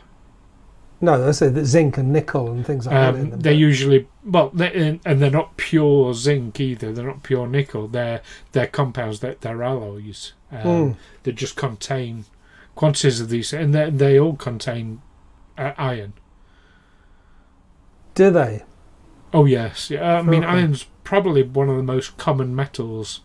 No, 1.01 1.29
I 1.29 1.33
say 1.33 1.49
that 1.49 1.65
zinc 1.67 1.99
and 1.99 2.13
nickel 2.13 2.51
and 2.51 2.65
things 2.65 2.87
like 2.87 2.95
that. 2.95 3.15
in 3.17 3.21
Um, 3.21 3.31
them, 3.31 3.41
they're 3.41 3.53
usually 3.53 4.07
well, 4.25 4.51
they 4.51 5.01
and 5.05 5.21
they're 5.21 5.31
not 5.31 5.57
pure 5.57 6.15
zinc 6.15 6.61
either. 6.61 6.93
They're 6.93 7.07
not 7.07 7.25
pure 7.25 7.47
nickel. 7.49 7.89
They're 7.89 8.23
they're 8.53 8.69
compounds. 8.69 9.21
They're, 9.21 9.35
they're 9.41 9.63
alloys. 9.63 10.33
Um, 10.53 10.63
Mm. 10.63 10.97
They 11.25 11.33
just 11.33 11.57
contain 11.57 12.25
quantities 12.77 13.21
of 13.21 13.29
these, 13.29 13.53
and 13.53 13.75
they 13.75 13.91
they 13.91 14.19
all 14.19 14.37
contain 14.37 15.03
uh, 15.59 15.73
iron. 15.77 16.13
Do 18.15 18.31
they? 18.31 18.63
Oh 19.33 19.45
yes, 19.45 19.91
yeah. 19.91 20.19
I 20.19 20.23
mean, 20.23 20.45
Okay. 20.45 20.53
iron's 20.53 20.85
probably 21.03 21.43
one 21.43 21.69
of 21.69 21.77
the 21.77 21.83
most 21.83 22.17
common 22.17 22.55
metals 22.55 23.21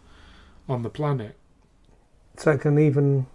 on 0.67 0.81
the 0.81 0.89
planet. 0.89 1.37
So 2.37 2.51
it 2.51 2.61
can 2.61 2.79
even. 2.79 3.27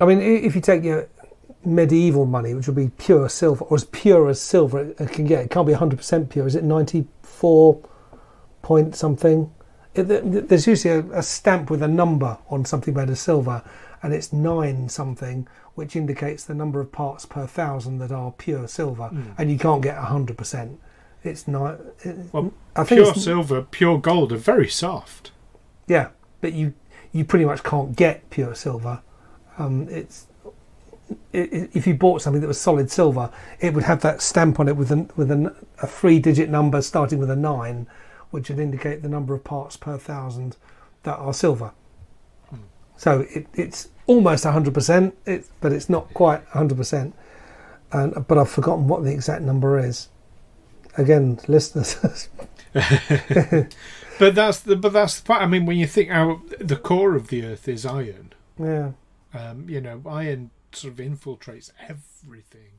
I 0.00 0.04
mean, 0.04 0.20
if 0.20 0.54
you 0.54 0.60
take 0.60 0.82
your 0.82 1.08
medieval 1.64 2.26
money, 2.26 2.54
which 2.54 2.66
would 2.66 2.76
be 2.76 2.88
pure 2.98 3.28
silver, 3.28 3.64
or 3.66 3.76
as 3.76 3.84
pure 3.84 4.28
as 4.28 4.40
silver 4.40 4.92
it 4.98 5.10
can 5.12 5.26
get, 5.26 5.44
it 5.44 5.50
can't 5.50 5.66
be 5.66 5.74
100% 5.74 6.28
pure. 6.28 6.46
Is 6.46 6.56
it 6.56 6.64
94 6.64 7.80
point 8.62 8.96
something? 8.96 9.52
It, 9.94 10.08
th- 10.08 10.22
th- 10.24 10.44
there's 10.48 10.66
usually 10.66 10.94
a, 10.94 11.18
a 11.18 11.22
stamp 11.22 11.70
with 11.70 11.82
a 11.82 11.88
number 11.88 12.36
on 12.48 12.64
something 12.64 12.94
made 12.94 13.10
of 13.10 13.18
silver, 13.18 13.62
and 14.02 14.12
it's 14.12 14.32
nine 14.32 14.88
something, 14.88 15.46
which 15.74 15.94
indicates 15.96 16.44
the 16.44 16.54
number 16.54 16.80
of 16.80 16.90
parts 16.92 17.24
per 17.26 17.46
thousand 17.46 17.98
that 17.98 18.10
are 18.12 18.32
pure 18.32 18.66
silver, 18.68 19.10
Mm. 19.12 19.34
and 19.38 19.50
you 19.50 19.58
can't 19.58 19.82
get 19.82 19.96
100%. 19.96 20.78
It's 21.24 21.46
not. 21.46 21.78
It, 22.02 22.16
Well, 22.32 22.52
I 22.74 22.84
think 22.84 23.02
Pure 23.02 23.14
silver, 23.14 23.62
pure 23.62 23.98
gold 23.98 24.32
are 24.32 24.36
very 24.36 24.68
soft. 24.68 25.30
Yeah, 25.86 26.08
but 26.40 26.52
you 26.52 26.74
you 27.12 27.24
pretty 27.24 27.44
much 27.44 27.62
can't 27.62 27.94
get 27.94 28.28
pure 28.30 28.54
silver. 28.54 29.02
Um, 29.58 29.86
it's 29.90 30.26
if 31.32 31.86
you 31.86 31.94
bought 31.94 32.22
something 32.22 32.40
that 32.40 32.48
was 32.48 32.60
solid 32.60 32.90
silver, 32.90 33.30
it 33.60 33.74
would 33.74 33.84
have 33.84 34.00
that 34.02 34.20
stamp 34.22 34.58
on 34.60 34.68
it 34.68 34.76
with 34.76 34.90
an 34.90 35.10
with 35.16 35.30
an, 35.30 35.54
a 35.82 35.86
three 35.86 36.18
digit 36.18 36.48
number 36.50 36.80
starting 36.82 37.18
with 37.18 37.30
a 37.30 37.36
nine, 37.36 37.86
which 38.30 38.48
would 38.48 38.58
indicate 38.58 39.02
the 39.02 39.08
number 39.08 39.34
of 39.34 39.44
parts 39.44 39.76
per 39.76 39.98
thousand 39.98 40.56
that 41.04 41.16
are 41.18 41.34
silver. 41.34 41.72
So 43.02 43.26
it, 43.30 43.48
it's 43.54 43.88
almost 44.06 44.44
hundred 44.44 44.74
percent, 44.74 45.18
but 45.60 45.72
it's 45.72 45.88
not 45.88 46.14
quite 46.14 46.44
hundred 46.50 46.76
percent. 46.76 47.16
And 47.90 48.28
but 48.28 48.38
I've 48.38 48.48
forgotten 48.48 48.86
what 48.86 49.02
the 49.02 49.10
exact 49.10 49.42
number 49.42 49.76
is. 49.76 50.08
Again, 50.96 51.40
listeners, 51.48 52.28
But 54.20 54.36
that's 54.36 54.60
the 54.60 54.76
but 54.76 54.92
that's 54.92 55.18
the 55.18 55.26
part. 55.26 55.42
I 55.42 55.46
mean, 55.46 55.66
when 55.66 55.78
you 55.78 55.86
think 55.88 56.10
how 56.10 56.42
the 56.60 56.76
core 56.76 57.16
of 57.16 57.26
the 57.26 57.44
Earth 57.44 57.66
is 57.66 57.84
iron, 57.84 58.34
yeah. 58.56 58.92
um, 59.34 59.68
you 59.68 59.80
know, 59.80 60.00
iron 60.08 60.50
sort 60.70 60.92
of 60.92 61.00
infiltrates 61.00 61.72
everything. 61.88 62.78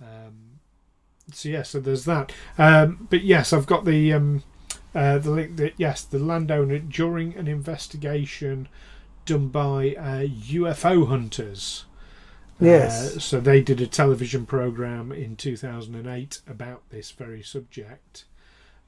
Um, 0.00 0.60
so 1.30 1.50
yeah, 1.50 1.62
so 1.62 1.78
there's 1.78 2.06
that. 2.06 2.32
Um, 2.56 3.06
but 3.10 3.22
yes, 3.22 3.52
I've 3.52 3.66
got 3.66 3.84
the 3.84 4.14
um, 4.14 4.44
uh, 4.94 5.18
the 5.18 5.30
link 5.30 5.56
that 5.56 5.74
yes, 5.76 6.04
the 6.04 6.20
landowner 6.20 6.78
during 6.78 7.34
an 7.34 7.48
investigation 7.48 8.68
done 9.26 9.48
by 9.48 9.94
uh, 9.94 10.26
UFO 10.26 11.06
hunters. 11.08 11.84
Yes. 12.58 13.16
Uh, 13.16 13.20
so 13.20 13.40
they 13.40 13.60
did 13.60 13.80
a 13.82 13.86
television 13.86 14.46
program 14.46 15.12
in 15.12 15.36
2008 15.36 16.40
about 16.48 16.82
this 16.90 17.10
very 17.10 17.42
subject. 17.42 18.24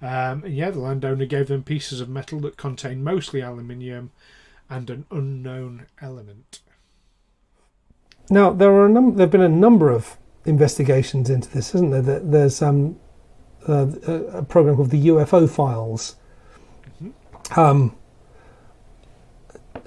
Um, 0.01 0.45
and 0.45 0.55
yeah, 0.55 0.71
the 0.71 0.79
landowner 0.79 1.27
gave 1.27 1.49
them 1.49 1.63
pieces 1.65 2.01
of 2.01 2.09
metal 2.09 2.41
that 2.41 2.57
contain 2.57 3.05
mostly 3.05 3.41
aluminium 3.43 4.11
and 4.71 4.89
an 4.89 5.05
unknown 5.11 5.87
element. 6.01 6.61
Now 8.31 8.53
there 8.53 8.71
are 8.73 8.87
a 8.87 8.89
num- 8.89 9.17
there 9.17 9.25
have 9.25 9.31
been 9.33 9.41
a 9.41 9.49
number 9.49 9.91
of 9.91 10.17
investigations 10.45 11.29
into 11.29 11.51
this, 11.51 11.75
isn't 11.75 11.91
there? 11.91 12.03
There- 12.03 12.21
There's 12.21 12.63
um, 12.63 12.99
uh, 13.69 13.87
a 14.07 14.13
a 14.39 14.43
program 14.45 14.77
called 14.77 14.91
the 14.91 15.09
UFO 15.09 15.49
Files. 15.49 16.17
Um, 17.57 17.97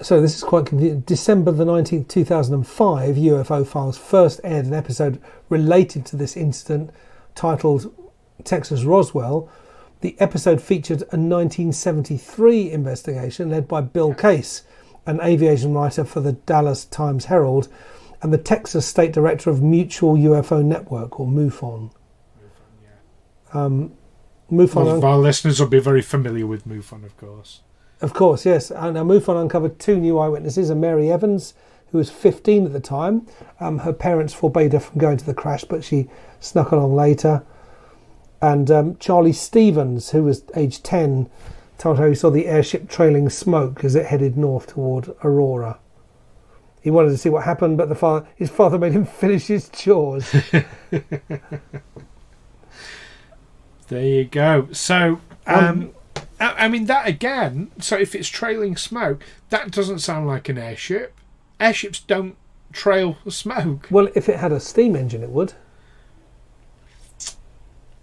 so 0.02 0.20
this 0.20 0.36
is 0.36 0.44
quite 0.44 0.66
convenient. 0.66 1.06
December 1.06 1.52
the 1.52 1.64
nineteenth, 1.64 2.08
two 2.08 2.24
thousand 2.24 2.54
and 2.54 2.66
five, 2.66 3.16
UFO 3.16 3.66
Files 3.66 3.96
first 3.98 4.40
aired 4.44 4.66
an 4.66 4.74
episode 4.74 5.20
related 5.48 6.04
to 6.06 6.16
this 6.16 6.36
incident, 6.36 6.90
titled 7.34 7.92
"Texas 8.44 8.84
Roswell." 8.84 9.48
The 10.00 10.20
episode 10.20 10.60
featured 10.60 11.02
a 11.02 11.16
1973 11.16 12.72
investigation 12.72 13.50
led 13.50 13.68
by 13.68 13.82
Bill 13.82 14.12
Case, 14.12 14.64
an 15.06 15.20
aviation 15.20 15.74
writer 15.74 16.04
for 16.04 16.18
the 16.18 16.32
Dallas 16.32 16.84
Times 16.84 17.26
Herald, 17.26 17.68
and 18.20 18.32
the 18.32 18.38
Texas 18.38 18.84
State 18.84 19.12
Director 19.12 19.48
of 19.48 19.62
Mutual 19.62 20.16
UFO 20.16 20.64
Network, 20.64 21.20
or 21.20 21.26
MUFON. 21.28 21.92
mufon, 23.52 23.56
Um, 23.56 23.92
MUFON, 24.50 24.84
Well, 24.84 25.04
our 25.04 25.18
listeners 25.18 25.60
will 25.60 25.68
be 25.68 25.78
very 25.78 26.02
familiar 26.02 26.48
with 26.48 26.66
MUFON, 26.66 27.04
of 27.04 27.16
course. 27.16 27.60
Of 28.02 28.12
course, 28.12 28.44
yes. 28.44 28.70
And 28.70 28.98
uh, 28.98 29.02
MUFON 29.04 29.40
uncovered 29.40 29.78
two 29.78 29.96
new 29.96 30.18
eyewitnesses: 30.18 30.68
a 30.70 30.74
Mary 30.74 31.10
Evans, 31.10 31.54
who 31.90 31.98
was 31.98 32.10
15 32.10 32.66
at 32.66 32.72
the 32.72 32.80
time. 32.80 33.26
Um, 33.60 33.78
her 33.78 33.92
parents 33.92 34.34
forbade 34.34 34.72
her 34.72 34.80
from 34.80 34.98
going 34.98 35.16
to 35.18 35.24
the 35.24 35.34
crash, 35.34 35.64
but 35.64 35.84
she 35.84 36.08
snuck 36.40 36.72
along 36.72 36.94
later. 36.94 37.42
And 38.40 38.70
um, 38.70 38.96
Charlie 38.98 39.32
Stevens, 39.32 40.10
who 40.10 40.24
was 40.24 40.42
age 40.56 40.82
10, 40.82 41.30
told 41.78 41.98
how 41.98 42.06
he 42.08 42.14
saw 42.14 42.28
the 42.30 42.46
airship 42.46 42.88
trailing 42.88 43.30
smoke 43.30 43.84
as 43.84 43.94
it 43.94 44.06
headed 44.06 44.36
north 44.36 44.66
toward 44.68 45.14
Aurora. 45.22 45.78
He 46.80 46.90
wanted 46.90 47.10
to 47.10 47.18
see 47.18 47.28
what 47.28 47.44
happened, 47.44 47.78
but 47.78 47.88
the 47.88 47.94
father, 47.94 48.26
his 48.34 48.50
father 48.50 48.78
made 48.78 48.92
him 48.92 49.04
finish 49.20 49.46
his 49.46 49.68
chores. 49.68 50.34
There 53.88 54.06
you 54.06 54.24
go. 54.24 54.68
So, 54.72 55.20
um, 55.46 55.64
Um, 55.64 55.90
I, 56.42 56.64
I 56.64 56.68
mean, 56.68 56.86
that 56.86 57.06
again. 57.06 57.70
So, 57.78 57.96
if 57.96 58.14
it's 58.14 58.28
trailing 58.28 58.76
smoke, 58.76 59.24
that 59.50 59.70
doesn't 59.70 60.00
sound 60.00 60.26
like 60.26 60.48
an 60.48 60.58
airship. 60.58 61.14
Airships 61.60 62.00
don't 62.00 62.36
trail 62.72 63.16
smoke. 63.28 63.86
well, 63.90 64.08
if 64.14 64.28
it 64.28 64.38
had 64.38 64.52
a 64.52 64.60
steam 64.60 64.96
engine, 64.96 65.22
it 65.22 65.30
would. 65.30 65.54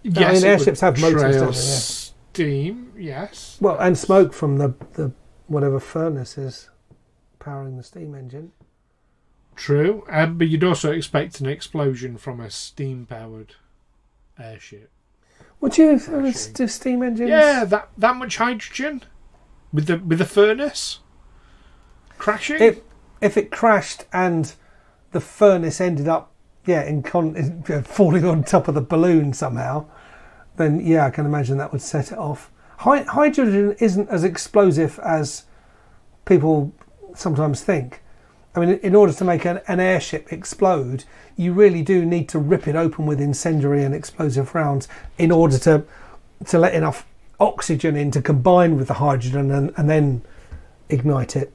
Yes, 0.04 0.16
mean, 0.16 0.28
it 0.28 0.34
would 0.34 0.44
airships 0.46 0.80
have 0.82 1.00
motors, 1.00 1.22
don't 1.22 1.34
they? 1.34 1.46
Yeah. 1.46 1.52
Steam, 1.52 2.94
yes. 2.98 3.58
Well, 3.60 3.78
and 3.80 3.98
smoke 3.98 4.34
from 4.34 4.58
the, 4.58 4.74
the 4.94 5.12
whatever 5.48 5.80
furnace 5.80 6.38
is 6.38 6.70
powering 7.40 7.76
the 7.76 7.84
steam 7.84 8.16
engine. 8.16 8.54
True, 9.56 10.06
um, 10.10 10.38
but 10.38 10.48
you'd 10.48 10.64
also 10.64 10.92
expect 10.94 11.42
an 11.42 11.48
explosion 11.48 12.18
from 12.18 12.40
a 12.40 12.50
steam-powered 12.50 13.56
airship. 14.40 14.90
Would 15.62 15.78
you 15.78 16.00
Crashing. 16.00 16.54
do 16.54 16.68
steam 16.68 17.04
engines? 17.04 17.30
Yeah, 17.30 17.66
that 17.66 17.90
that 17.98 18.16
much 18.16 18.38
hydrogen 18.38 19.04
with 19.74 19.88
the 19.88 19.98
with 19.98 20.20
the 20.20 20.26
furnace 20.26 21.00
crashing. 22.18 22.62
If 22.62 22.80
if 23.22 23.38
it 23.38 23.52
crashed 23.52 24.06
and 24.14 24.54
the 25.12 25.20
furnace 25.20 25.82
ended 25.82 26.08
up, 26.08 26.32
yeah, 26.66 26.84
in 26.84 27.04
con- 27.04 27.36
in, 27.36 27.84
falling 27.84 28.24
on 28.26 28.44
top 28.44 28.68
of 28.68 28.76
the 28.76 28.82
balloon 28.82 29.34
somehow, 29.34 29.86
then 30.58 30.80
yeah, 30.86 31.06
I 31.06 31.10
can 31.10 31.26
imagine 31.26 31.58
that 31.58 31.72
would 31.72 31.82
set 31.82 32.12
it 32.12 32.18
off. 32.18 32.52
Hy- 32.78 33.04
hydrogen 33.04 33.76
isn't 33.80 34.10
as 34.10 34.24
explosive 34.24 35.00
as 35.00 35.44
people 36.26 36.74
sometimes 37.16 37.62
think. 37.62 38.02
I 38.60 38.66
mean, 38.66 38.80
in 38.80 38.96
order 38.96 39.14
to 39.14 39.24
make 39.24 39.46
an, 39.46 39.62
an 39.68 39.80
airship 39.80 40.34
explode, 40.34 41.06
you 41.38 41.54
really 41.54 41.82
do 41.82 42.06
need 42.06 42.28
to 42.30 42.40
rip 42.40 42.68
it 42.68 42.76
open 42.76 43.06
with 43.06 43.22
incendiary 43.22 43.84
and 43.84 43.96
explosive 43.96 44.54
rounds 44.54 44.88
in 45.18 45.32
order 45.32 45.58
to 45.60 45.86
to 46.48 46.58
let 46.58 46.74
enough 46.74 47.06
oxygen 47.40 47.96
in 47.96 48.12
to 48.12 48.22
combine 48.22 48.78
with 48.78 48.88
the 48.88 48.96
hydrogen 48.96 49.52
and, 49.52 49.74
and 49.78 49.90
then 49.90 50.22
ignite 50.90 51.36
it. 51.36 51.54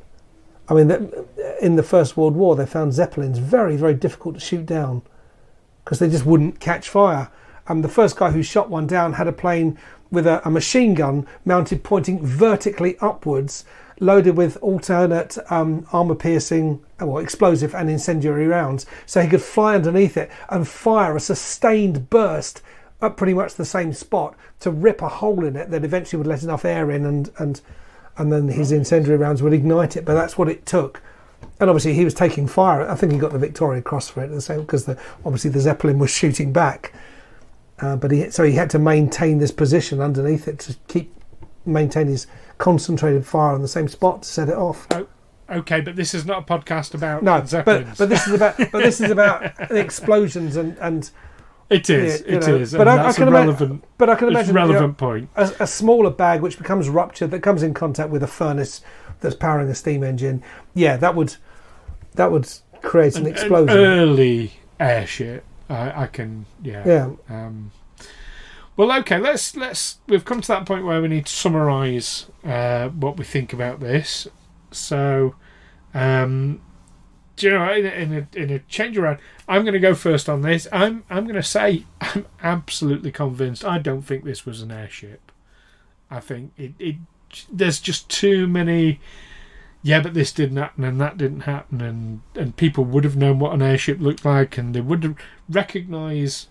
I 0.68 0.74
mean, 0.74 0.88
the, 0.88 1.26
in 1.60 1.76
the 1.76 1.82
First 1.82 2.16
World 2.16 2.34
War, 2.34 2.54
they 2.56 2.66
found 2.66 2.92
zeppelins 2.92 3.38
very, 3.38 3.76
very 3.76 3.94
difficult 3.94 4.34
to 4.34 4.40
shoot 4.40 4.66
down 4.66 5.02
because 5.84 5.98
they 5.98 6.08
just 6.08 6.26
wouldn't 6.26 6.60
catch 6.60 6.88
fire. 6.88 7.30
And 7.66 7.82
the 7.82 7.88
first 7.88 8.16
guy 8.16 8.30
who 8.30 8.42
shot 8.42 8.68
one 8.68 8.86
down 8.86 9.14
had 9.14 9.26
a 9.26 9.32
plane 9.32 9.78
with 10.10 10.26
a, 10.26 10.46
a 10.46 10.50
machine 10.50 10.94
gun 10.94 11.26
mounted 11.44 11.82
pointing 11.82 12.24
vertically 12.24 12.96
upwards, 13.00 13.64
loaded 14.00 14.36
with 14.36 14.56
alternate 14.58 15.38
um, 15.50 15.86
armor 15.92 16.14
piercing, 16.14 16.84
well, 17.00 17.18
explosive 17.18 17.74
and 17.74 17.88
incendiary 17.88 18.46
rounds, 18.46 18.86
so 19.06 19.20
he 19.20 19.28
could 19.28 19.42
fly 19.42 19.74
underneath 19.74 20.16
it 20.16 20.30
and 20.48 20.66
fire 20.66 21.16
a 21.16 21.20
sustained 21.20 22.10
burst 22.10 22.62
at 23.00 23.16
pretty 23.16 23.34
much 23.34 23.54
the 23.54 23.64
same 23.64 23.92
spot 23.92 24.34
to 24.60 24.70
rip 24.70 25.02
a 25.02 25.08
hole 25.08 25.44
in 25.44 25.56
it 25.56 25.70
that 25.70 25.84
eventually 25.84 26.18
would 26.18 26.26
let 26.26 26.42
enough 26.42 26.64
air 26.64 26.90
in 26.90 27.04
and 27.04 27.30
and 27.38 27.60
and 28.16 28.32
then 28.32 28.48
his 28.48 28.70
incendiary 28.70 29.18
rounds 29.18 29.42
would 29.42 29.52
ignite 29.52 29.96
it. 29.96 30.04
But 30.04 30.14
that's 30.14 30.38
what 30.38 30.48
it 30.48 30.64
took. 30.64 31.02
And 31.60 31.68
obviously 31.68 31.94
he 31.94 32.04
was 32.04 32.14
taking 32.14 32.46
fire. 32.46 32.88
I 32.88 32.94
think 32.94 33.12
he 33.12 33.18
got 33.18 33.32
the 33.32 33.38
Victoria 33.38 33.82
Cross 33.82 34.10
for 34.10 34.22
it, 34.22 34.28
the 34.28 34.40
same 34.40 34.60
because 34.60 34.84
the, 34.84 34.98
obviously 35.24 35.50
the 35.50 35.60
Zeppelin 35.60 35.98
was 35.98 36.10
shooting 36.10 36.52
back. 36.52 36.92
Uh, 37.80 37.96
but 37.96 38.10
he 38.12 38.30
so 38.30 38.44
he 38.44 38.52
had 38.52 38.70
to 38.70 38.78
maintain 38.78 39.38
this 39.38 39.50
position 39.50 40.00
underneath 40.00 40.46
it 40.46 40.58
to 40.60 40.76
keep 40.86 41.12
maintain 41.66 42.06
his 42.06 42.26
concentrated 42.58 43.26
fire 43.26 43.54
on 43.54 43.62
the 43.62 43.68
same 43.68 43.88
spot 43.88 44.22
to 44.22 44.28
set 44.28 44.48
it 44.48 44.54
off. 44.56 44.86
okay, 45.50 45.80
but 45.80 45.96
this 45.96 46.14
is 46.14 46.24
not 46.24 46.38
a 46.48 46.58
podcast 46.58 46.94
about 46.94 47.22
No, 47.22 47.40
but 47.64 47.96
but 47.98 48.08
this 48.08 48.26
is 48.26 48.34
about 48.34 48.56
but 48.58 48.72
this 48.82 49.00
is 49.00 49.10
about 49.10 49.56
the 49.68 49.76
explosions 49.80 50.56
and 50.56 50.76
and 50.78 51.10
it 51.70 51.88
is, 51.88 52.22
yeah, 52.26 52.34
it 52.36 52.46
know, 52.46 52.56
is, 52.56 52.72
but 52.74 52.86
I- 52.86 53.06
I 53.08 53.12
can 53.12 53.24
a 53.24 53.26
ima- 53.28 53.38
relevant, 53.40 53.84
but 53.96 54.10
I 54.10 54.14
can 54.16 54.28
it's 54.28 54.36
a 54.36 54.38
imagine 54.50 54.54
you 54.54 54.60
know, 54.60 54.68
relevant 54.68 54.98
point. 54.98 55.30
a, 55.34 55.50
a 55.60 55.66
smaller 55.66 56.10
bag 56.10 56.42
which 56.42 56.58
becomes 56.58 56.88
ruptured 56.90 57.30
that 57.30 57.40
comes 57.42 57.62
in 57.62 57.72
contact 57.74 58.10
with 58.10 58.22
a 58.22 58.26
furnace 58.26 58.82
that's 59.20 59.34
powering 59.34 59.68
a 59.70 59.74
steam 59.74 60.04
engine. 60.04 60.42
Yeah, 60.74 60.96
that 60.98 61.14
would 61.14 61.36
that 62.16 62.30
would 62.30 62.46
create 62.82 63.14
an, 63.16 63.22
An- 63.22 63.26
an 63.28 63.32
explosion. 63.32 63.76
early 63.78 64.52
airship, 64.78 65.42
I, 65.70 66.02
I 66.02 66.06
can, 66.06 66.44
yeah. 66.62 66.82
yeah, 66.86 67.10
Um, 67.30 67.72
Well, 68.76 68.90
okay. 69.00 69.18
Let's 69.18 69.56
let's. 69.56 69.98
We've 70.08 70.24
come 70.24 70.40
to 70.40 70.48
that 70.48 70.66
point 70.66 70.84
where 70.84 71.00
we 71.00 71.08
need 71.08 71.26
to 71.26 71.32
summarise 71.32 72.26
uh, 72.44 72.88
what 72.88 73.16
we 73.16 73.24
think 73.24 73.52
about 73.52 73.80
this. 73.80 74.26
So, 74.72 75.36
um, 75.92 76.60
do 77.36 77.46
you 77.46 77.52
know, 77.52 77.72
in 77.72 77.86
a, 77.86 77.90
in 77.90 78.12
a, 78.12 78.38
in 78.38 78.50
a 78.50 78.58
change 78.60 78.98
around, 78.98 79.18
I'm 79.48 79.62
going 79.62 79.74
to 79.74 79.80
go 79.80 79.94
first 79.94 80.28
on 80.28 80.42
this. 80.42 80.66
I'm 80.72 81.04
I'm 81.08 81.24
going 81.24 81.36
to 81.36 81.42
say 81.42 81.84
I'm 82.00 82.26
absolutely 82.42 83.12
convinced. 83.12 83.64
I 83.64 83.78
don't 83.78 84.02
think 84.02 84.24
this 84.24 84.44
was 84.44 84.60
an 84.62 84.72
airship. 84.72 85.30
I 86.10 86.20
think 86.20 86.52
it, 86.56 86.72
it 86.78 86.96
there's 87.52 87.80
just 87.80 88.08
too 88.08 88.46
many. 88.48 89.00
Yeah, 89.82 90.00
but 90.00 90.14
this 90.14 90.32
didn't 90.32 90.56
happen 90.56 90.82
and 90.82 90.98
that 91.00 91.18
didn't 91.18 91.40
happen, 91.40 91.80
and 91.80 92.22
and 92.34 92.56
people 92.56 92.84
would 92.84 93.04
have 93.04 93.16
known 93.16 93.38
what 93.38 93.52
an 93.52 93.62
airship 93.62 94.00
looked 94.00 94.24
like, 94.24 94.58
and 94.58 94.74
they 94.74 94.80
would 94.80 95.14
recognise 95.48 96.48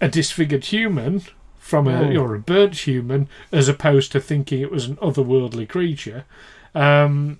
a 0.00 0.08
disfigured 0.08 0.64
human 0.64 1.22
from 1.64 1.88
a 1.88 1.98
Oh. 2.12 2.16
or 2.22 2.34
a 2.34 2.38
burnt 2.38 2.74
human 2.86 3.26
as 3.50 3.68
opposed 3.70 4.12
to 4.12 4.20
thinking 4.20 4.60
it 4.60 4.70
was 4.70 4.84
an 4.84 4.96
otherworldly 4.96 5.66
creature. 5.66 6.24
Um, 6.74 7.38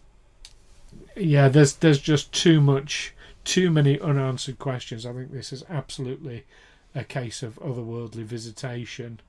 yeah, 1.15 1.49
there's 1.49 1.75
there's 1.75 1.99
just 2.01 2.33
too 2.33 2.59
much, 2.63 3.13
too 3.45 3.71
many 3.71 4.01
unanswered 4.01 4.59
questions. 4.59 5.05
I 5.05 5.13
think 5.13 5.31
this 5.31 5.53
is 5.53 5.63
absolutely 5.69 6.45
a 6.95 7.05
case 7.05 7.43
of 7.43 7.57
otherworldly 7.57 8.25
visitation, 8.25 9.21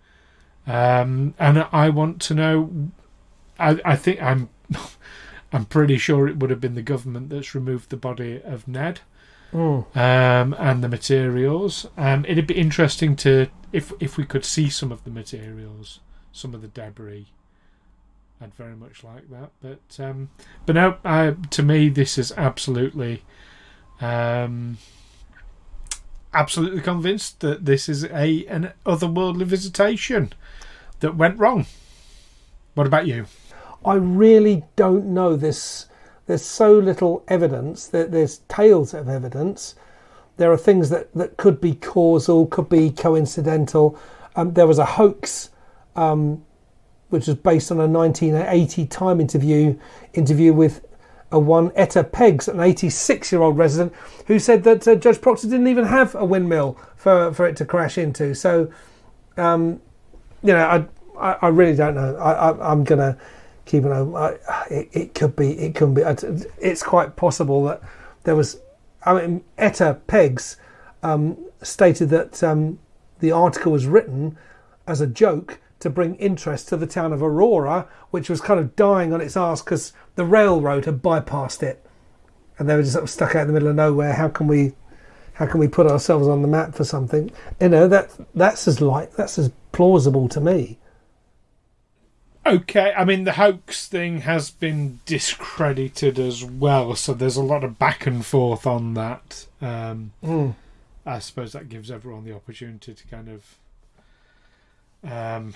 um, 0.66 1.34
and 1.38 1.68
I 1.74 1.90
want 1.90 2.22
to 2.24 2.34
know. 2.34 2.90
I, 3.60 3.80
I 3.84 3.96
think 3.98 4.22
I'm, 4.22 4.48
I'm 5.54 5.66
pretty 5.66 5.98
sure 5.98 6.28
it 6.28 6.38
would 6.38 6.50
have 6.52 6.62
been 6.62 6.76
the 6.76 6.82
government 6.82 7.30
that's 7.30 7.54
removed 7.54 7.90
the 7.90 7.98
body 7.98 8.42
of 8.44 8.66
Ned 8.68 9.02
Mm. 9.54 9.86
um, 9.96 10.56
and 10.60 10.84
the 10.84 10.90
materials. 10.90 11.86
Um, 11.98 12.26
it'd 12.28 12.48
be 12.48 12.56
interesting 12.56 13.16
to 13.18 13.48
if 13.76 13.92
if 14.00 14.16
we 14.18 14.26
could 14.26 14.46
see 14.46 14.70
some 14.70 14.92
of 14.92 15.04
the 15.04 15.10
materials, 15.12 16.00
some 16.32 16.56
of 16.56 16.62
the 16.62 16.70
debris. 16.70 17.28
I'd 18.42 18.54
very 18.54 18.76
much 18.76 19.04
like 19.04 19.30
that, 19.30 19.52
but 19.62 20.04
um, 20.04 20.30
but 20.66 20.76
no, 20.76 21.36
to 21.50 21.64
me 21.64 21.90
this 21.90 22.18
is 22.18 22.34
absolutely, 22.38 23.24
um, 24.02 24.78
absolutely 26.34 26.82
convinced 26.82 27.42
that 27.42 27.66
this 27.66 27.88
is 27.90 28.06
a 28.06 28.46
an 28.48 28.72
otherworldly 28.86 29.46
visitation 29.46 30.34
that 31.02 31.16
went 31.16 31.40
wrong. 31.40 31.66
What 32.76 32.88
about 32.88 33.08
you? 33.08 33.26
I 33.86 33.96
really 33.96 34.64
don't 34.76 35.06
know 35.06 35.36
this. 35.36 35.88
There's 36.28 36.46
so 36.46 36.74
little 36.78 37.24
evidence 37.28 37.88
that 37.88 38.12
there's 38.12 38.42
tales 38.48 38.94
of 38.94 39.08
evidence. 39.08 39.76
There 40.38 40.52
are 40.52 40.58
things 40.58 40.90
that, 40.90 41.14
that 41.14 41.38
could 41.38 41.62
be 41.62 41.76
causal, 41.76 42.46
could 42.48 42.70
be 42.70 42.90
coincidental. 42.92 43.98
Um, 44.36 44.54
there 44.54 44.68
was 44.68 44.80
a 44.80 44.86
hoax, 44.86 45.50
um, 45.96 46.44
which 47.10 47.28
was 47.28 47.36
based 47.38 47.72
on 47.72 47.80
a 47.80 47.88
1980 47.88 48.86
Time 48.88 49.22
interview 49.22 49.78
interview 50.14 50.54
with 50.54 50.86
a 51.32 51.40
one 51.40 51.72
Etta 51.76 52.04
Pegues, 52.04 52.48
an 52.48 52.60
86 52.60 53.32
year 53.32 53.42
old 53.42 53.58
resident, 53.58 53.94
who 54.28 54.40
said 54.40 54.64
that 54.64 54.88
uh, 54.88 54.96
Judge 54.96 55.22
Proctor 55.22 55.48
didn't 55.48 55.68
even 55.68 55.86
have 55.86 56.16
a 56.16 56.26
windmill 56.26 56.78
for, 56.96 57.34
for 57.34 57.46
it 57.48 57.56
to 57.58 57.66
crash 57.66 57.98
into. 57.98 58.34
So, 58.36 58.72
um, 59.38 59.82
you 60.44 60.54
know, 60.54 60.66
I, 60.66 60.86
I, 61.20 61.38
I 61.44 61.48
really 61.48 61.76
don't 61.76 61.96
know. 61.96 62.16
I, 62.18 62.52
I, 62.52 62.72
I'm 62.72 62.84
gonna 62.84 63.18
keep 63.66 63.86
an 63.86 63.92
eye. 63.92 64.38
I- 64.50 64.66
It, 64.70 64.90
it 64.94 65.14
could 65.16 65.36
be. 65.36 65.58
It 65.60 65.76
could 65.76 65.94
be. 65.94 66.02
It's 66.60 66.84
quite 66.84 67.16
possible 67.16 67.64
that 67.66 67.82
there 68.24 68.36
was. 68.36 68.58
I 69.06 69.14
mean, 69.14 69.44
Etta 69.58 70.00
Pegues 70.08 70.58
um, 71.04 71.38
stated 71.62 72.10
that 72.10 72.44
um, 72.44 72.80
the 73.20 73.32
article 73.32 73.72
was 73.72 73.86
written 73.86 74.38
as 74.88 75.02
a 75.02 75.08
joke 75.08 75.60
to 75.80 75.90
bring 75.90 76.16
interest 76.16 76.68
to 76.70 76.78
the 76.78 76.88
town 76.88 77.14
of 77.14 77.22
Aurora, 77.22 77.88
which 78.10 78.30
was 78.30 78.42
kind 78.42 78.60
of 78.60 78.76
dying 78.76 79.14
on 79.14 79.22
its 79.22 79.38
arse 79.38 79.62
because 79.62 79.94
the 80.16 80.26
railroad 80.26 80.86
had 80.86 81.02
bypassed 81.02 81.62
it, 81.62 81.86
and 82.58 82.68
they 82.68 82.76
were 82.76 82.82
just 82.82 82.94
sort 82.94 83.04
of 83.04 83.10
stuck 83.10 83.36
out 83.36 83.42
in 83.42 83.48
the 83.48 83.54
middle 83.54 83.70
of 83.70 83.76
nowhere. 83.76 84.14
How 84.14 84.28
can 84.28 84.48
we? 84.48 84.74
How 85.34 85.46
can 85.46 85.60
we 85.60 85.68
put 85.68 85.86
ourselves 85.86 86.30
on 86.30 86.42
the 86.42 86.48
map 86.48 86.74
for 86.74 86.86
something? 86.86 87.30
You 87.60 87.70
know 87.70 87.88
that 87.90 88.10
that's 88.34 88.68
as 88.68 88.80
like 88.80 89.16
that's 89.16 89.38
as 89.38 89.52
plausible 89.74 90.30
to 90.30 90.40
me. 90.40 90.80
Okay, 92.46 92.94
I 92.96 93.04
mean 93.06 93.24
the 93.24 93.34
hoax 93.34 93.88
thing 93.88 94.22
has 94.22 94.52
been 94.52 95.00
discredited 95.06 96.20
as 96.20 96.44
well, 96.46 96.96
so 96.96 97.14
there's 97.14 97.38
a 97.38 97.44
lot 97.44 97.64
of 97.64 97.80
back 97.80 98.06
and 98.06 98.24
forth 98.26 98.68
on 98.68 98.94
that. 98.94 99.48
Um, 99.62 100.12
Mm. 100.24 100.56
I 101.08 101.20
suppose 101.20 101.54
that 101.54 101.70
gives 101.70 101.92
everyone 101.92 102.24
the 102.26 102.36
opportunity 102.36 102.94
to 102.94 103.08
kind 103.08 103.30
of 103.30 105.12
um, 105.12 105.54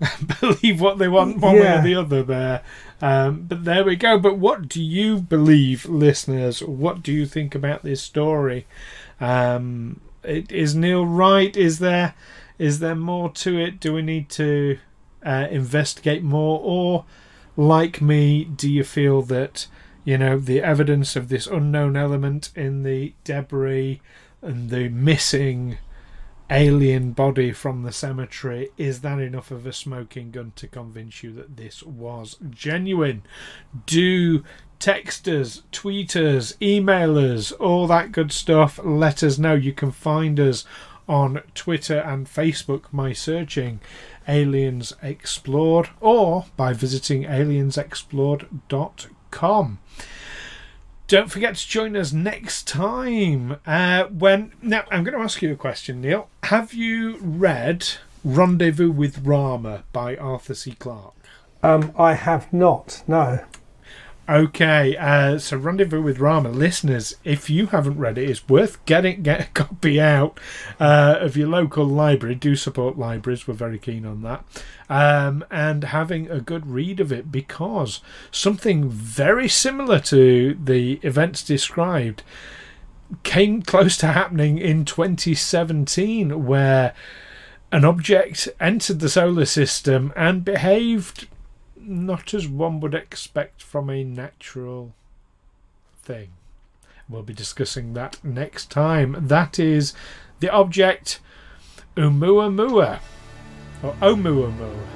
believe 0.40 0.80
what 0.80 0.98
they 0.98 1.08
want 1.08 1.38
one 1.38 1.56
way 1.56 1.78
or 1.78 1.82
the 1.82 1.94
other 1.94 2.22
there. 2.22 2.62
Um, 3.02 3.42
but 3.42 3.64
there 3.64 3.84
we 3.84 3.96
go. 3.96 4.18
But 4.18 4.38
what 4.38 4.68
do 4.68 4.82
you 4.82 5.20
believe, 5.20 5.86
listeners? 5.86 6.62
What 6.62 7.02
do 7.02 7.12
you 7.12 7.26
think 7.26 7.54
about 7.54 7.82
this 7.82 8.02
story? 8.02 8.66
Um, 9.20 10.00
it, 10.22 10.50
is 10.50 10.74
Neil 10.74 11.06
right? 11.06 11.54
Is 11.56 11.78
there 11.78 12.14
is 12.58 12.78
there 12.78 12.94
more 12.94 13.30
to 13.30 13.58
it? 13.58 13.80
Do 13.80 13.92
we 13.92 14.02
need 14.02 14.30
to 14.30 14.78
uh, 15.26 15.48
investigate 15.50 16.22
more, 16.22 16.60
or 16.62 17.04
like 17.56 18.00
me, 18.00 18.44
do 18.44 18.70
you 18.70 18.84
feel 18.84 19.22
that 19.22 19.66
you 20.04 20.16
know 20.16 20.38
the 20.38 20.62
evidence 20.62 21.16
of 21.16 21.28
this 21.28 21.46
unknown 21.46 21.96
element 21.96 22.50
in 22.54 22.84
the 22.84 23.12
debris 23.24 24.00
and 24.40 24.70
the 24.70 24.88
missing 24.88 25.78
alien 26.48 27.10
body 27.10 27.50
from 27.50 27.82
the 27.82 27.90
cemetery 27.90 28.68
is 28.78 29.00
that 29.00 29.18
enough 29.18 29.50
of 29.50 29.66
a 29.66 29.72
smoking 29.72 30.30
gun 30.30 30.52
to 30.54 30.68
convince 30.68 31.22
you 31.22 31.32
that 31.32 31.56
this 31.56 31.82
was 31.82 32.36
genuine? 32.50 33.22
Do 33.84 34.44
text 34.78 35.26
us 35.26 35.62
tweet 35.72 36.14
us 36.14 36.54
email 36.60 37.18
us 37.18 37.50
all 37.52 37.86
that 37.86 38.12
good 38.12 38.30
stuff 38.30 38.78
let 38.84 39.22
us 39.22 39.38
know. 39.38 39.54
You 39.54 39.72
can 39.72 39.90
find 39.90 40.38
us 40.38 40.64
on 41.08 41.40
twitter 41.54 41.98
and 42.00 42.26
facebook 42.26 42.82
by 42.92 43.12
searching 43.12 43.80
aliens 44.28 44.92
explored 45.02 45.90
or 46.00 46.46
by 46.56 46.72
visiting 46.72 47.24
aliensexplored.com 47.24 49.78
don't 51.08 51.30
forget 51.30 51.54
to 51.54 51.68
join 51.68 51.96
us 51.96 52.12
next 52.12 52.66
time. 52.66 53.56
Uh, 53.66 54.04
when 54.04 54.52
now, 54.60 54.84
I'm 54.90 55.04
going 55.04 55.16
to 55.16 55.22
ask 55.22 55.40
you 55.40 55.52
a 55.52 55.56
question, 55.56 56.00
Neil. 56.00 56.28
Have 56.44 56.74
you 56.74 57.18
read 57.20 57.86
Rendezvous 58.24 58.90
with 58.90 59.24
Rama 59.24 59.84
by 59.92 60.16
Arthur 60.16 60.54
C. 60.54 60.72
Clarke? 60.72 61.14
Um, 61.62 61.92
I 61.96 62.14
have 62.14 62.52
not. 62.52 63.02
No. 63.06 63.44
Okay, 64.28 64.96
uh, 64.96 65.38
so 65.38 65.56
Rendezvous 65.56 66.02
with 66.02 66.18
Rama, 66.18 66.48
listeners, 66.48 67.14
if 67.22 67.48
you 67.48 67.66
haven't 67.66 67.98
read 67.98 68.18
it, 68.18 68.28
it's 68.28 68.48
worth 68.48 68.84
getting 68.84 69.22
get 69.22 69.40
a 69.40 69.44
copy 69.54 70.00
out 70.00 70.40
uh, 70.80 71.18
of 71.20 71.36
your 71.36 71.46
local 71.46 71.84
library. 71.84 72.34
Do 72.34 72.56
support 72.56 72.98
libraries; 72.98 73.46
we're 73.46 73.54
very 73.54 73.78
keen 73.78 74.04
on 74.04 74.22
that, 74.22 74.44
um, 74.90 75.44
and 75.48 75.84
having 75.84 76.28
a 76.28 76.40
good 76.40 76.66
read 76.66 76.98
of 76.98 77.12
it 77.12 77.30
because 77.30 78.00
something 78.32 78.88
very 78.88 79.48
similar 79.48 80.00
to 80.00 80.58
the 80.60 80.94
events 81.02 81.44
described 81.44 82.24
came 83.22 83.62
close 83.62 83.96
to 83.98 84.08
happening 84.08 84.58
in 84.58 84.84
2017, 84.84 86.44
where 86.44 86.94
an 87.70 87.84
object 87.84 88.48
entered 88.58 88.98
the 88.98 89.08
solar 89.08 89.44
system 89.44 90.12
and 90.16 90.44
behaved 90.44 91.28
not 91.86 92.34
as 92.34 92.48
one 92.48 92.80
would 92.80 92.94
expect 92.94 93.62
from 93.62 93.88
a 93.90 94.02
natural 94.04 94.92
thing. 96.02 96.30
We'll 97.08 97.22
be 97.22 97.34
discussing 97.34 97.94
that 97.94 98.18
next 98.24 98.70
time. 98.70 99.16
That 99.18 99.58
is 99.58 99.94
the 100.40 100.50
object 100.50 101.20
Oumuamua. 101.96 102.98
Or 103.82 103.92
Oumuamua. 103.94 104.86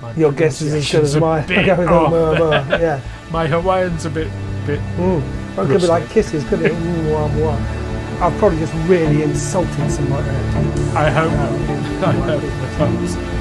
My 0.00 0.14
Your 0.14 0.32
guess 0.32 0.62
is 0.62 0.72
as 0.74 0.90
good 0.90 1.02
as 1.04 1.16
mine. 1.16 1.44
I 1.52 1.64
go 1.66 1.76
with. 1.76 1.88
Oumuamua, 1.88 2.80
Yeah. 2.80 3.00
My 3.30 3.46
Hawaiian's 3.46 4.06
a 4.06 4.10
bit 4.10 4.28
bit 4.66 4.80
Mm. 4.96 5.56
Well, 5.56 5.66
it 5.66 5.72
could 5.72 5.80
be 5.82 5.86
like 5.86 6.08
kisses, 6.10 6.42
couldn't 6.48 6.66
it? 6.66 6.72
I've 8.22 8.36
probably 8.38 8.58
just 8.58 8.74
really 8.88 9.22
insulted 9.22 9.90
somebody. 9.90 10.28
I 10.96 11.10
hope 11.10 11.32
I 11.32 12.12
hope 12.12 12.40
not. 12.40 13.39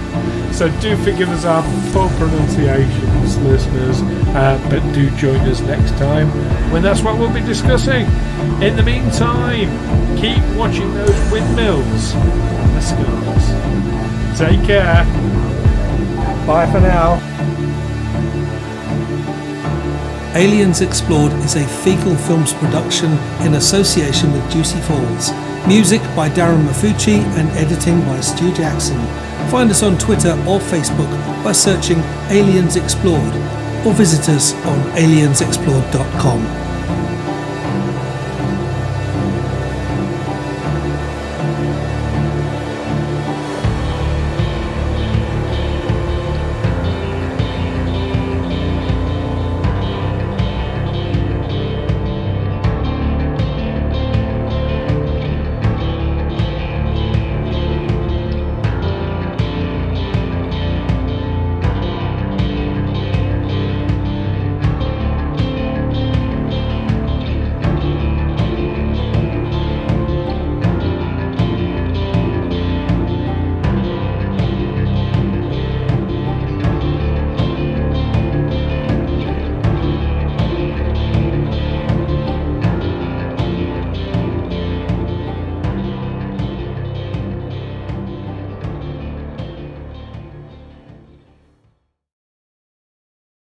So 0.51 0.69
do 0.81 0.97
forgive 0.97 1.29
us 1.29 1.45
our 1.45 1.63
poor 1.93 2.09
pronunciations, 2.17 3.37
listeners, 3.37 4.01
uh, 4.35 4.59
but 4.69 4.81
do 4.93 5.09
join 5.11 5.39
us 5.47 5.61
next 5.61 5.91
time 5.97 6.27
when 6.71 6.81
that's 6.83 7.01
what 7.01 7.17
we'll 7.17 7.33
be 7.33 7.41
discussing. 7.41 8.05
In 8.61 8.75
the 8.75 8.83
meantime, 8.83 9.69
keep 10.17 10.43
watching 10.57 10.93
those 10.93 11.31
windmills 11.31 12.13
and 12.13 12.75
the 12.75 12.81
skulls. 12.81 14.37
Take 14.37 14.65
care. 14.65 15.05
Bye 16.45 16.69
for 16.71 16.81
now. 16.81 17.19
Aliens 20.35 20.81
Explored 20.81 21.33
is 21.43 21.55
a 21.55 21.65
Fecal 21.65 22.15
Films 22.15 22.53
production 22.53 23.11
in 23.41 23.55
association 23.55 24.31
with 24.31 24.51
Juicy 24.51 24.79
Falls. 24.81 25.31
Music 25.69 26.01
by 26.15 26.27
Darren 26.27 26.65
Mafucci 26.65 27.19
and 27.37 27.47
editing 27.51 28.01
by 28.01 28.19
Stu 28.21 28.51
Jackson. 28.55 28.97
Find 29.51 29.69
us 29.69 29.83
on 29.83 29.99
Twitter 29.99 30.31
or 30.47 30.59
Facebook 30.59 31.11
by 31.43 31.51
searching 31.51 31.99
Aliens 32.31 32.75
Explored 32.75 33.35
or 33.85 33.93
visit 33.93 34.27
us 34.29 34.55
on 34.65 34.79
aliensexplored.com. 34.97 36.68